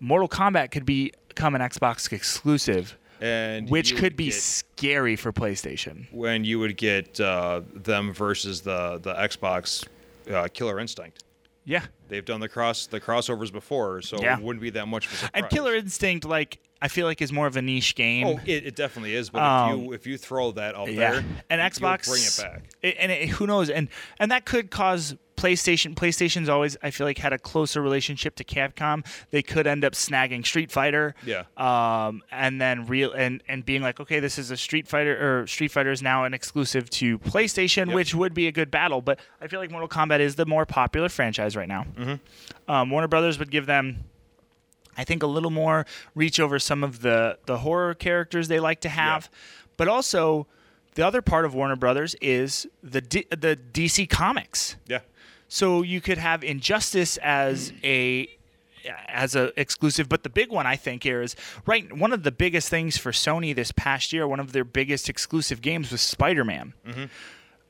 [0.00, 5.32] Mortal Kombat could be, become an Xbox exclusive, And which could be get- scary for
[5.32, 6.06] PlayStation.
[6.12, 9.86] when you would get uh, them versus the the Xbox
[10.32, 11.24] uh, Killer Instinct.
[11.64, 11.84] Yeah.
[12.08, 14.38] They've done the cross the crossovers before, so Yeah.
[14.38, 15.42] it wouldn't be that much of a surprise.
[15.42, 18.26] And Killer Instinct, like I feel like, is more of a niche game.
[18.26, 19.30] Oh, it, it definitely is.
[19.30, 22.38] But Um, if you if you throw that out yeah, there, and Xbox bring it
[22.40, 22.70] back.
[22.82, 23.88] it- and it, who knows, and
[24.20, 25.94] and that could cause PlayStation.
[25.94, 29.06] PlayStation's always, I feel like, had a closer relationship to Capcom.
[29.30, 31.44] They could end up snagging Street Fighter, Yeah.
[31.56, 35.46] um, and then real and and being like, okay, this is a Street Fighter or
[35.46, 37.94] Street Fighter is now an exclusive to PlayStation, Yep.
[37.94, 39.00] which would be a good battle.
[39.00, 41.84] But I feel like Mortal Kombat is the more popular franchise right now.
[41.96, 42.70] Mm-hmm.
[42.70, 44.04] Um, Warner Brothers would give them.
[44.96, 48.80] I think a little more reach over some of the the horror characters they like
[48.80, 49.30] to have,
[49.76, 50.48] but also
[50.96, 54.74] the other part of Warner Brothers is the D- the DC Comics.
[54.88, 55.00] Yeah.
[55.48, 58.28] So you could have Injustice as a
[59.08, 61.34] as a exclusive, but the big one I think here is
[61.66, 61.92] right.
[61.92, 65.60] One of the biggest things for Sony this past year, one of their biggest exclusive
[65.60, 66.74] games was Spider Man.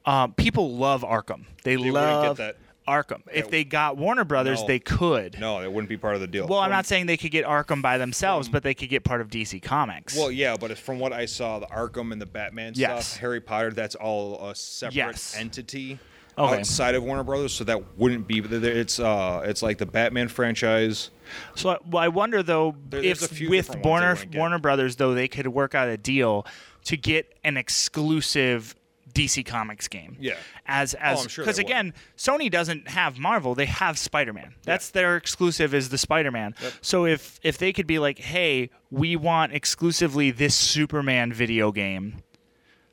[0.07, 1.45] Um, people love Arkham.
[1.65, 1.85] They, Mm-hmm.
[1.85, 2.57] get love that.
[2.87, 3.21] Arkham.
[3.31, 4.67] If they got Warner Brothers, No.
[4.67, 5.39] they could.
[5.39, 6.47] No, it wouldn't be part of the deal.
[6.47, 9.21] Well, I'm not saying they could get Arkham by themselves, but they could get part
[9.21, 10.17] of DC Comics.
[10.17, 13.09] Well, yeah, but from what I saw, the Arkham and the Batman Yes.
[13.09, 15.35] stuff, Harry Potter, that's all a separate Yes.
[15.37, 15.99] entity
[16.39, 16.61] Okay.
[16.61, 17.53] outside of Warner Brothers.
[17.53, 18.39] So that wouldn't be.
[18.39, 21.11] It's uh, it's like the Batman franchise.
[21.55, 24.39] So I, well, I wonder though There- if with different ones they Warner.
[24.39, 26.47] Warner Brothers though they could work out a deal
[26.85, 28.75] to get an exclusive
[29.15, 30.17] DC Comics game.
[30.21, 30.35] Yeah.
[30.67, 31.67] As as I'm sure because would.
[31.67, 34.55] again, Sony doesn't have Marvel; they have Spider Man.
[34.65, 36.55] That's their exclusive is the Spider Man.
[36.81, 42.23] So if if they could be like, hey, we want exclusively this Superman video game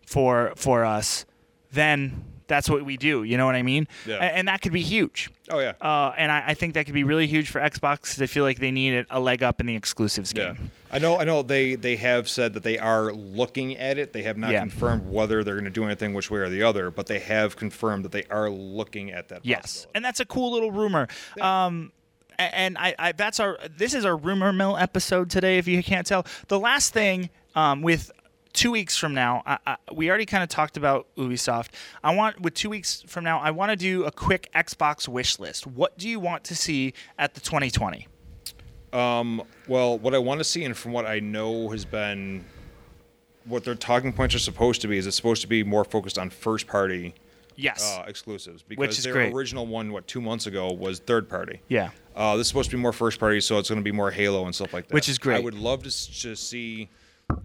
[0.06, 1.26] for for us,
[1.72, 3.24] then that's what we do.
[3.24, 3.88] You know what I mean?
[4.06, 4.16] Yeah.
[4.16, 5.30] A- And, that could be huge.
[5.50, 5.74] Oh yeah.
[5.82, 8.60] Uh, and I, I think that could be really huge for Xbox I feel like
[8.60, 10.56] they need a leg up in the exclusives game.
[10.60, 10.68] Yeah.
[10.92, 11.20] I know.
[11.20, 11.42] I know.
[11.42, 14.14] They they have said that they are looking at it.
[14.14, 14.60] They have not Yeah.
[14.62, 17.56] confirmed whether they're going to do anything which way or the other, but they have
[17.56, 19.46] confirmed that they are looking at that.
[19.46, 21.08] Yes, and that's a cool little rumor.
[21.42, 21.92] Um,
[22.38, 25.58] and I, I that's our this is our rumor mill episode today.
[25.58, 28.12] If you can't tell, the last thing um, with
[28.56, 31.68] two weeks from now, I, I, we already kind of talked about Ubisoft.
[32.04, 35.38] I want with two weeks from now, I want to do a quick Xbox wish
[35.38, 35.68] list.
[35.68, 38.08] What do you want to see at the 2020?
[38.94, 42.46] Well, what I want to see, and from what I know has been,
[43.46, 46.18] what their talking points are supposed to be, is it's supposed to be more focused
[46.18, 47.14] on first party
[47.58, 47.96] Yes.
[47.98, 49.34] uh, exclusives because is their great.
[49.34, 51.62] original one, what two months ago, was third party.
[51.68, 51.92] yeah.
[52.16, 54.10] Uh, this is supposed to be more first party, so it's going to be more
[54.12, 54.94] Halo and stuff like that.
[54.94, 55.36] Which is great.
[55.36, 55.90] I would love to,
[56.22, 56.90] to see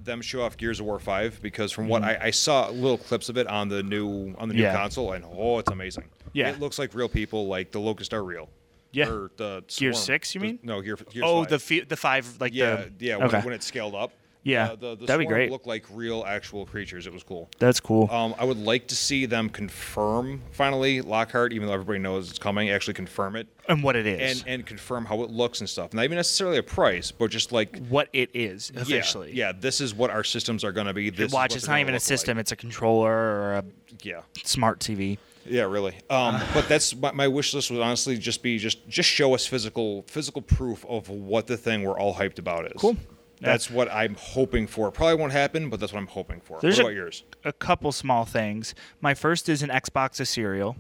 [0.03, 3.29] them show off Gears of War Five because from what I, I saw little clips
[3.29, 4.73] of it on the new on the new Mm-hmm.
[4.75, 4.77] Yeah.
[4.77, 6.05] console, and oh, it's amazing.
[6.33, 6.51] Yeah.
[6.51, 7.47] it looks like real people.
[7.47, 8.49] Like the Locusts are real.
[8.93, 9.09] Yeah.
[9.09, 10.05] Or the Gear Swarm.
[10.05, 10.59] 6, you mean?
[10.65, 10.99] No, Gear.
[11.23, 11.51] Oh, 5.
[11.51, 13.17] the fi- the five like yeah, the yeah.
[13.17, 13.41] When, okay.
[13.43, 14.13] when it scaled up.
[14.43, 15.51] Yeah, uh, the, the that'd be great.
[15.51, 17.07] Looked like real, actual creatures.
[17.07, 17.51] It was cool.
[17.59, 18.11] That's cool.
[18.11, 22.39] Um, I would like to see them confirm finally Lockhart, even though everybody knows it's
[22.39, 22.71] coming.
[22.71, 24.41] Actually confirm it and what it is.
[24.41, 25.93] and and confirm how it looks and stuff.
[25.93, 29.33] Not even necessarily a price, but just like what it is officially.
[29.35, 31.11] Yeah, this is what our systems are going to be.
[31.11, 32.43] This Watch, it's not even a system; like.
[32.43, 33.65] it's a controller or a
[34.03, 35.19] Yeah, smart TV.
[35.45, 35.95] yeah, really.
[36.09, 39.47] Um, but that's my, my wish list would honestly just be just just show us
[39.47, 42.73] physical physical proof of what the thing we're all hyped about is.
[42.81, 42.97] Cool.
[43.41, 44.91] That's what I'm hoping for.
[44.91, 46.59] Probably won't happen, but that's what I'm hoping for.
[46.61, 47.25] There's what a- about yours?
[47.45, 48.75] A couple small things.
[49.01, 50.77] My first is an Xbox of cereal.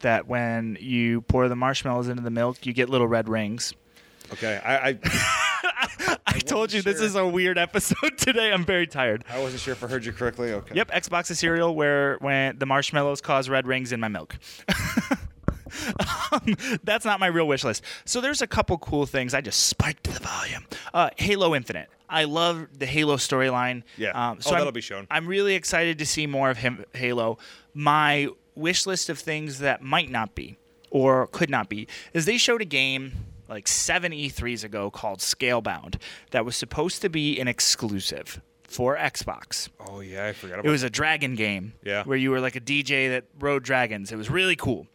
[0.00, 3.74] That when you pour the marshmallows into the milk, you get little red rings.
[4.32, 8.52] Okay, I, I I told you this is a weird episode today.
[8.52, 9.24] I'm very tired.
[9.28, 10.52] I wasn't sure if I heard you correctly.
[10.52, 10.74] Okay.
[10.76, 14.36] Yep, Xbox of cereal where when the marshmallows cause red rings in my milk.
[16.32, 17.82] um, that's not my real wish list.
[18.04, 19.34] So there's a couple cool things.
[19.34, 20.66] I just spiked the volume.
[20.94, 21.88] Uh, Halo Infinite.
[22.08, 23.82] I love the Halo storyline.
[23.96, 24.10] Yeah.
[24.30, 25.06] Um, so Oh, I'm- that'll be shown.
[25.10, 27.38] I'm really excited to see more of him, Halo.
[27.74, 30.56] My wish list of things that might not be
[30.90, 33.12] or could not be is they showed a game
[33.48, 35.96] like seven E3s ago called Scalebound
[36.32, 39.68] that was supposed to be an exclusive for Xbox.
[39.88, 40.66] Oh yeah, I forgot about.
[40.66, 40.68] It.
[40.68, 41.72] It was a dragon game.
[41.82, 42.04] Yeah.
[42.04, 44.12] Where you were like a DJ that rode dragons.
[44.12, 44.86] It was really cool.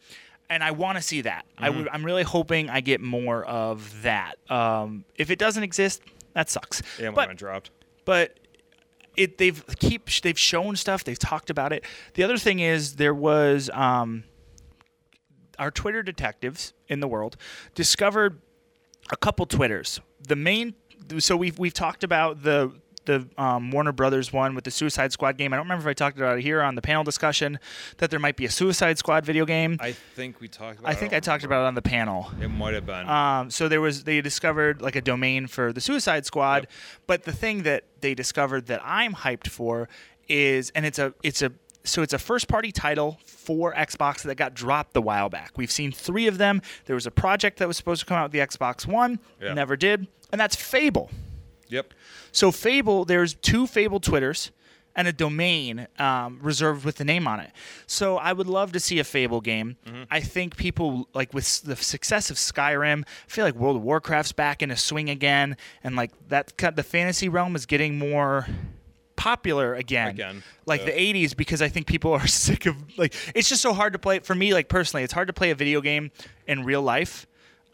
[0.50, 1.46] And I want to see that.
[1.58, 1.72] I Mm-hmm.
[1.72, 4.36] w- I'm really hoping I get more of that.
[4.52, 6.02] Um, if it doesn't exist,
[6.34, 6.82] that sucks.
[7.00, 7.72] yeah, but it dropped.
[8.06, 8.38] but
[9.16, 11.04] it they've keep they've shown stuff.
[11.04, 11.84] They've talked about it.
[12.16, 14.24] The other thing is there was um,
[15.60, 17.38] our Twitter detectives in the world
[17.76, 18.40] discovered
[19.12, 20.00] a couple Twitters.
[20.28, 20.74] The main
[21.20, 22.72] so we've we've talked about the
[23.06, 25.54] the um, Warner Brothers one with the Suicide Squad game.
[25.54, 27.60] I don't remember if I talked about it here on the panel discussion
[27.98, 29.78] that there might be a Suicide Squad video game.
[29.82, 30.80] I think we talked.
[30.80, 32.32] about I think don't I talked about it on the panel.
[32.42, 33.08] It might have been.
[33.10, 36.72] Um, so there was they discovered like a domain for the Suicide Squad, Yep.
[37.08, 39.90] but the thing that they discovered that I'm hyped for
[40.28, 41.52] is, and it's a it's a
[41.86, 45.52] so it's a first party title for Xbox that got dropped a while back.
[45.58, 46.62] We've seen three of them.
[46.86, 49.54] There was a project that was supposed to come out with the Xbox One, Yeah.
[49.54, 51.12] never did, and that's Fable.
[51.74, 51.94] Yep.
[52.32, 54.52] So Fable, there's two Fable Twitters
[54.96, 57.50] and a domain um, reserved with the name on it.
[57.88, 59.76] So I would love to see a Fable game.
[60.12, 64.34] I think people like with the success of Skyrim, I feel like World of Warcraft's
[64.34, 68.46] back in a swing again, and like that kind- the fantasy realm is getting more
[69.16, 70.10] popular again.
[70.10, 70.88] Again, Like yeah.
[70.88, 74.00] the 80s because I think people are sick of like it's just so hard to
[74.00, 76.12] play for me like personally it's hard to play a video game
[76.48, 77.26] in real life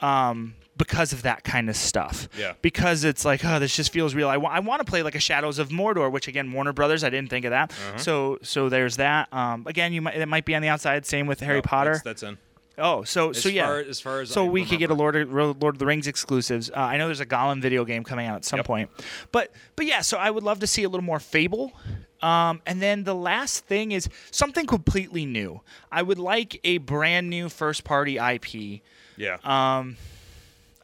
[0.02, 2.28] um because of that kind of stuff.
[2.36, 2.54] Yeah.
[2.64, 4.28] Because it's like, oh, this just feels real.
[4.30, 7.04] I want to play like a Shadows of Mordor, which again, Warner Brothers.
[7.04, 7.72] I didn't think of that.
[7.72, 7.98] Uh-huh.
[8.00, 9.32] So, so there's that.
[9.32, 11.06] Um, again, you might it might be on the outside.
[11.06, 11.92] Same with Harry Potter.
[12.04, 12.38] That's, that's in.
[12.80, 13.68] oh, so As so yeah.
[13.68, 14.94] far- as far as so I we could get a.
[14.96, 16.72] Lord of, Lord of the Rings exclusives.
[16.72, 18.66] Uh, I know there's a Gollum video game coming out at some Yep.
[18.66, 18.90] point,
[19.32, 20.02] but but yeah.
[20.02, 21.74] So I would love to see a little more Fable.
[22.22, 25.62] Um, and then the last thing is something completely new.
[25.92, 28.82] I would like a brand new first party IP.
[29.16, 29.38] Yeah.
[29.44, 29.96] Um,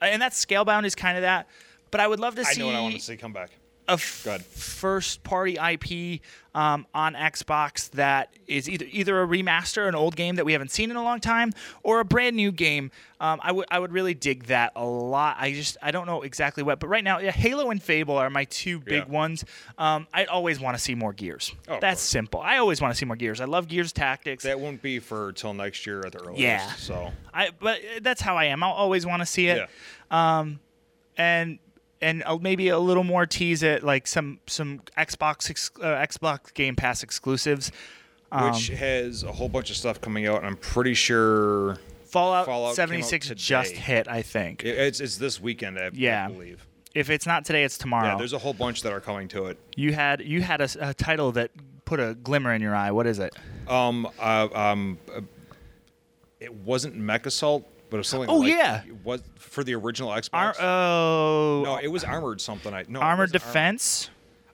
[0.01, 1.47] and that Scalebound is kind of that.
[1.91, 3.51] But I would love to I see know what I want to see come back.
[3.87, 6.21] A f- first party IP
[6.55, 10.71] um, on Xbox that is either either a remaster, an old game that we haven't
[10.71, 11.51] seen in a long time,
[11.83, 12.89] or a brand new game.
[13.19, 15.37] Um, I would I would really dig that a lot.
[15.39, 18.29] I just I don't know exactly what, but right now, yeah, Halo and Fable are
[18.29, 19.13] my two big Yeah.
[19.13, 19.45] ones.
[19.77, 21.53] Um, I always want to see more Gears.
[21.67, 22.39] Oh, That's simple.
[22.41, 23.39] I always want to see more Gears.
[23.41, 24.43] I love Gears Tactics.
[24.45, 26.39] That won't be for till next year at the earliest.
[26.39, 26.71] Yeah.
[26.73, 28.63] So I but that's how I am.
[28.63, 29.57] I'll always want to see it.
[30.11, 30.39] yeah.
[30.39, 30.59] Um,
[31.17, 31.59] and
[32.01, 36.53] and uh, maybe a little more tease at like some some Xbox ex- uh, Xbox
[36.53, 37.71] Game Pass exclusives.
[38.31, 42.45] Um, Which has a whole bunch of stuff coming out, and I'm pretty sure Fallout,
[42.47, 44.63] Fallout came out 76 just hit, I think.
[44.65, 45.77] it- it's it's this weekend.
[45.79, 46.25] I, Yeah.
[46.25, 46.65] I believe.
[46.95, 48.07] if it's not today, it's tomorrow.
[48.13, 48.17] Yeah.
[48.17, 49.57] There's a whole bunch that are coming to it.
[49.75, 51.51] you had you had a, a title that
[51.85, 52.91] put a glimmer in your eye.
[52.91, 53.33] What is it?
[53.67, 54.07] Um.
[54.19, 54.97] Uh, um.
[55.15, 55.21] uh,
[56.39, 57.65] it wasn't Mech Assault,
[57.95, 58.29] but it was something.
[58.29, 58.81] Oh, like, yeah.
[59.05, 60.29] Was for the original Xbox.
[60.33, 62.73] Ar- oh, no, it was armored something.
[62.73, 62.99] I no.
[62.99, 64.09] Armored Defense.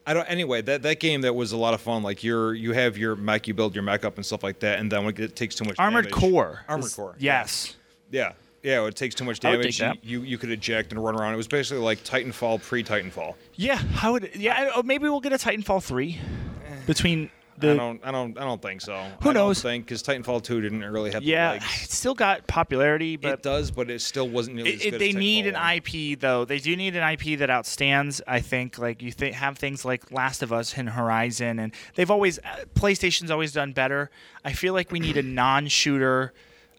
[0.06, 0.26] I don't.
[0.26, 2.04] Anyway, that, that game that was a lot of fun.
[2.04, 4.78] Like you're you have your mech, you build your mech up and stuff like that,
[4.78, 6.64] and then when it takes too much Armored damage- Core.
[6.68, 7.16] Armored Core.
[7.18, 7.76] Yes.
[8.12, 8.34] Yeah.
[8.62, 8.86] Yeah.
[8.86, 11.16] It takes too much I would dig damage, you, you you could eject and run
[11.16, 11.34] around.
[11.34, 13.34] It was basically like Titanfall pre Titanfall.
[13.56, 13.78] Yeah.
[13.78, 14.30] How would?
[14.36, 14.54] Yeah.
[14.56, 16.20] I- oh, maybe we'll get a Titanfall three
[16.68, 16.76] eh.
[16.86, 17.32] between
[17.62, 18.01] The- I don't.
[18.03, 18.38] I don't.
[18.38, 18.93] I don't think so.
[19.24, 19.62] Who I knows?
[19.62, 21.22] Don't think because Titanfall 2 didn't really have.
[21.24, 21.66] the yeah, legs.
[21.84, 24.99] it's still got popularity, but it does, but it still wasn't nearly as It, it,
[24.99, 25.82] they need an 1.
[25.86, 26.45] IP though.
[26.45, 28.22] They do need an IP that outstands.
[28.28, 32.12] I think like you th- have things like Last of Us and Horizon, and they've
[32.12, 34.09] always uh, PlayStation's always done better.
[34.43, 36.34] I feel like we need a non-shooter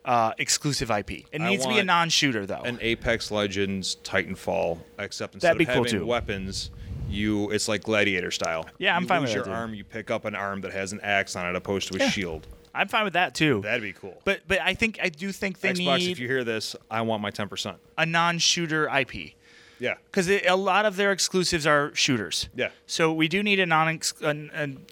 [0.05, 1.11] uh, exclusive IP.
[1.33, 2.63] It needs to be a non-shooter though.
[2.63, 6.07] An Apex Legends Titanfall, except instead That'd be of cool, having too.
[6.07, 6.71] weapons,
[7.13, 8.67] you it's like gladiator style.
[8.79, 9.55] Yeah, I'm you fine lose with your that, too.
[9.57, 12.01] arm, you pick up an arm that has an axe on it, opposed to a
[12.01, 12.11] Yeah.
[12.11, 12.47] shield.
[12.75, 13.61] I'm fine with that too.
[13.63, 14.19] That'd be cool.
[14.25, 17.03] but but I think I do think they Xbox, need if you hear this, I
[17.03, 17.77] want my ten percent.
[17.99, 19.35] a non-shooter IP.
[19.79, 22.49] Yeah, because a lot of their exclusives are shooters.
[22.55, 22.69] Yeah.
[22.87, 24.87] So we do need a non, an, an,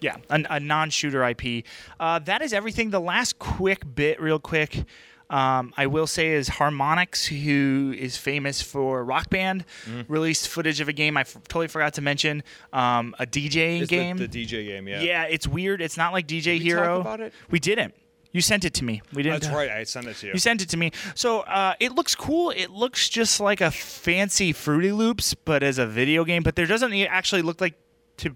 [0.00, 1.64] yeah, a, a non-shooter IP.
[1.98, 2.90] Uh, that is everything.
[2.90, 4.84] The last quick bit, real quick.
[5.32, 10.12] Um, I will say is Harmonix, who is famous for Rock Band, Mm-hmm.
[10.12, 12.42] released footage of a game I f- totally forgot to mention.
[12.72, 14.16] Um, a DJ it's game.
[14.18, 14.86] The, the DJ game.
[14.86, 15.00] Yeah.
[15.00, 15.80] yeah, it's weird.
[15.80, 17.00] It's not like DJ talk Hero.
[17.00, 17.32] about it?
[17.50, 17.94] We didn't.
[18.32, 19.02] You sent it to me.
[19.12, 19.42] We didn't.
[19.42, 19.70] That's right.
[19.70, 20.32] I sent it to you.
[20.34, 20.92] You sent it to me.
[21.14, 22.50] So uh, it looks cool.
[22.50, 26.42] It looks just like a fancy Fruity Loops, but as a video game.
[26.42, 27.74] But there doesn't actually look like
[28.18, 28.34] to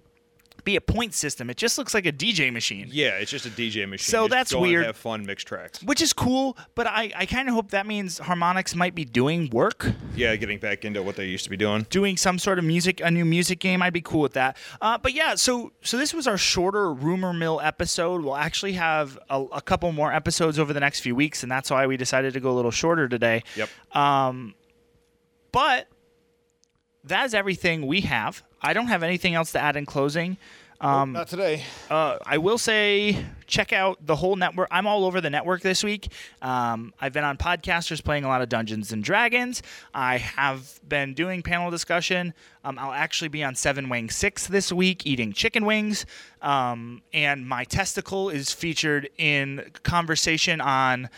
[0.67, 1.49] be a point system.
[1.49, 4.11] It just looks like a DJ machine, yeah, it's just a DJ machine.
[4.12, 4.85] So that's weird.
[4.85, 5.83] Have fun, mix tracks.
[5.83, 6.59] which is cool.
[6.75, 10.59] But I, I kind of hope that means Harmonix might be doing work, Yeah, getting
[10.59, 11.87] back into what they used to be doing.
[11.89, 13.81] doing some sort of music, a new music game.
[13.81, 14.59] I'd be cool with that.
[14.83, 18.23] Uh, but yeah, so so this was our shorter rumor mill episode.
[18.23, 21.71] We'll actually have a, a couple more episodes over the next few weeks, and that's
[21.71, 23.43] why we decided to go a little shorter today.
[23.55, 23.69] Yep.
[23.97, 24.55] Um,
[25.53, 25.87] but
[27.07, 28.43] that is everything we have.
[28.61, 30.37] I don't have anything else to add in closing.
[30.79, 31.65] Um, Not today.
[31.91, 34.69] uh, I will say, check out the whole network.
[34.71, 36.13] I'm all over the network this week.
[36.43, 39.63] Um, I've been on podcasters playing a lot of Dungeons and Dragons.
[39.95, 42.35] I have been doing panel discussion.
[42.63, 46.05] Um, I'll actually be on Seven Wing Six this week, eating chicken wings.
[46.43, 51.09] Um, and my testicle is featured in conversation on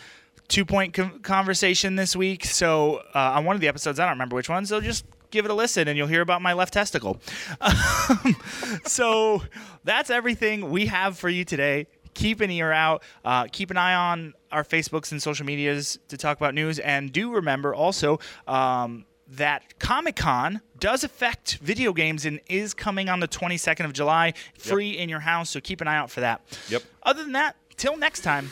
[0.47, 2.45] two point conversation this week.
[2.45, 4.65] So uh, on one of the episodes, I don't remember which one.
[4.65, 7.19] So just give it a listen, and you'll hear about my left testicle.
[7.61, 8.35] Um,
[8.85, 9.43] so
[9.83, 11.87] that's everything we have for you today.
[12.13, 13.03] Keep an ear out.
[13.23, 16.79] Uh, keep an eye on our Facebooks and social medias to talk about news.
[16.79, 23.09] And do remember also um, that Comic Con does affect video games and is coming
[23.09, 25.51] on the 22nd of July, free in your house.
[25.51, 26.41] So keep an eye out for that.
[26.69, 26.83] Yep.
[27.03, 28.49] Other than that, till next time,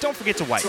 [0.00, 0.64] don't forget to wipe.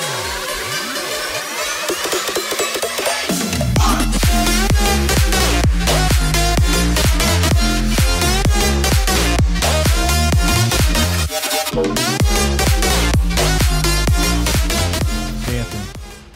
[15.45, 15.83] Hey, Anthony,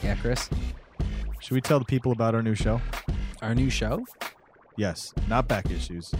[0.03, 0.49] Yeah, Chris.
[1.39, 2.79] should we tell the people about our new show?
[3.41, 4.05] Our new show,
[4.77, 6.13] Yes, not back issues.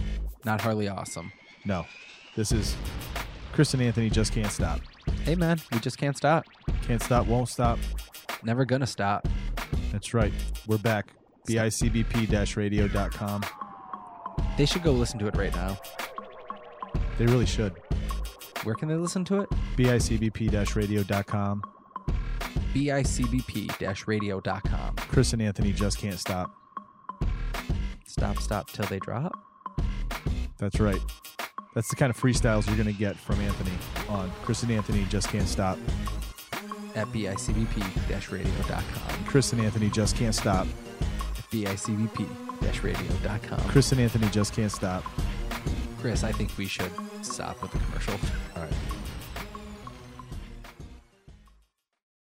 [0.44, 1.32] Not hardly awesome.
[1.64, 1.86] No,
[2.36, 2.76] this is
[3.52, 4.80] Chris and Anthony just can't stop.
[5.24, 6.44] Hey man, we just can't stop.
[6.82, 7.78] Can't stop, won't stop.
[8.42, 9.28] Never gonna stop.
[9.92, 10.32] That's right.
[10.66, 11.12] We're back.
[11.46, 13.42] bicbp-radio.com.
[14.56, 15.78] They should go listen to it right now.
[17.18, 17.74] They really should.
[18.62, 19.50] Where can they listen to it?
[19.76, 21.62] bicbp-radio.com.
[22.74, 24.96] bicbp-radio.com.
[24.96, 26.54] Chris and Anthony just can't stop.
[28.06, 29.32] Stop, stop till they drop.
[30.60, 31.00] That's right.
[31.74, 33.72] That's the kind of freestyles you're going to get from Anthony
[34.08, 35.78] on Chris and Anthony just can't stop.
[36.94, 39.24] At bicbp-radio.com.
[39.24, 40.66] Chris and Anthony just can't stop.
[41.38, 42.28] At bicbp
[42.82, 43.60] radio.com.
[43.68, 45.04] Chris and Anthony just can't stop.
[46.00, 46.90] Chris, I think we should
[47.22, 48.14] stop with the commercial.
[48.56, 48.72] All right.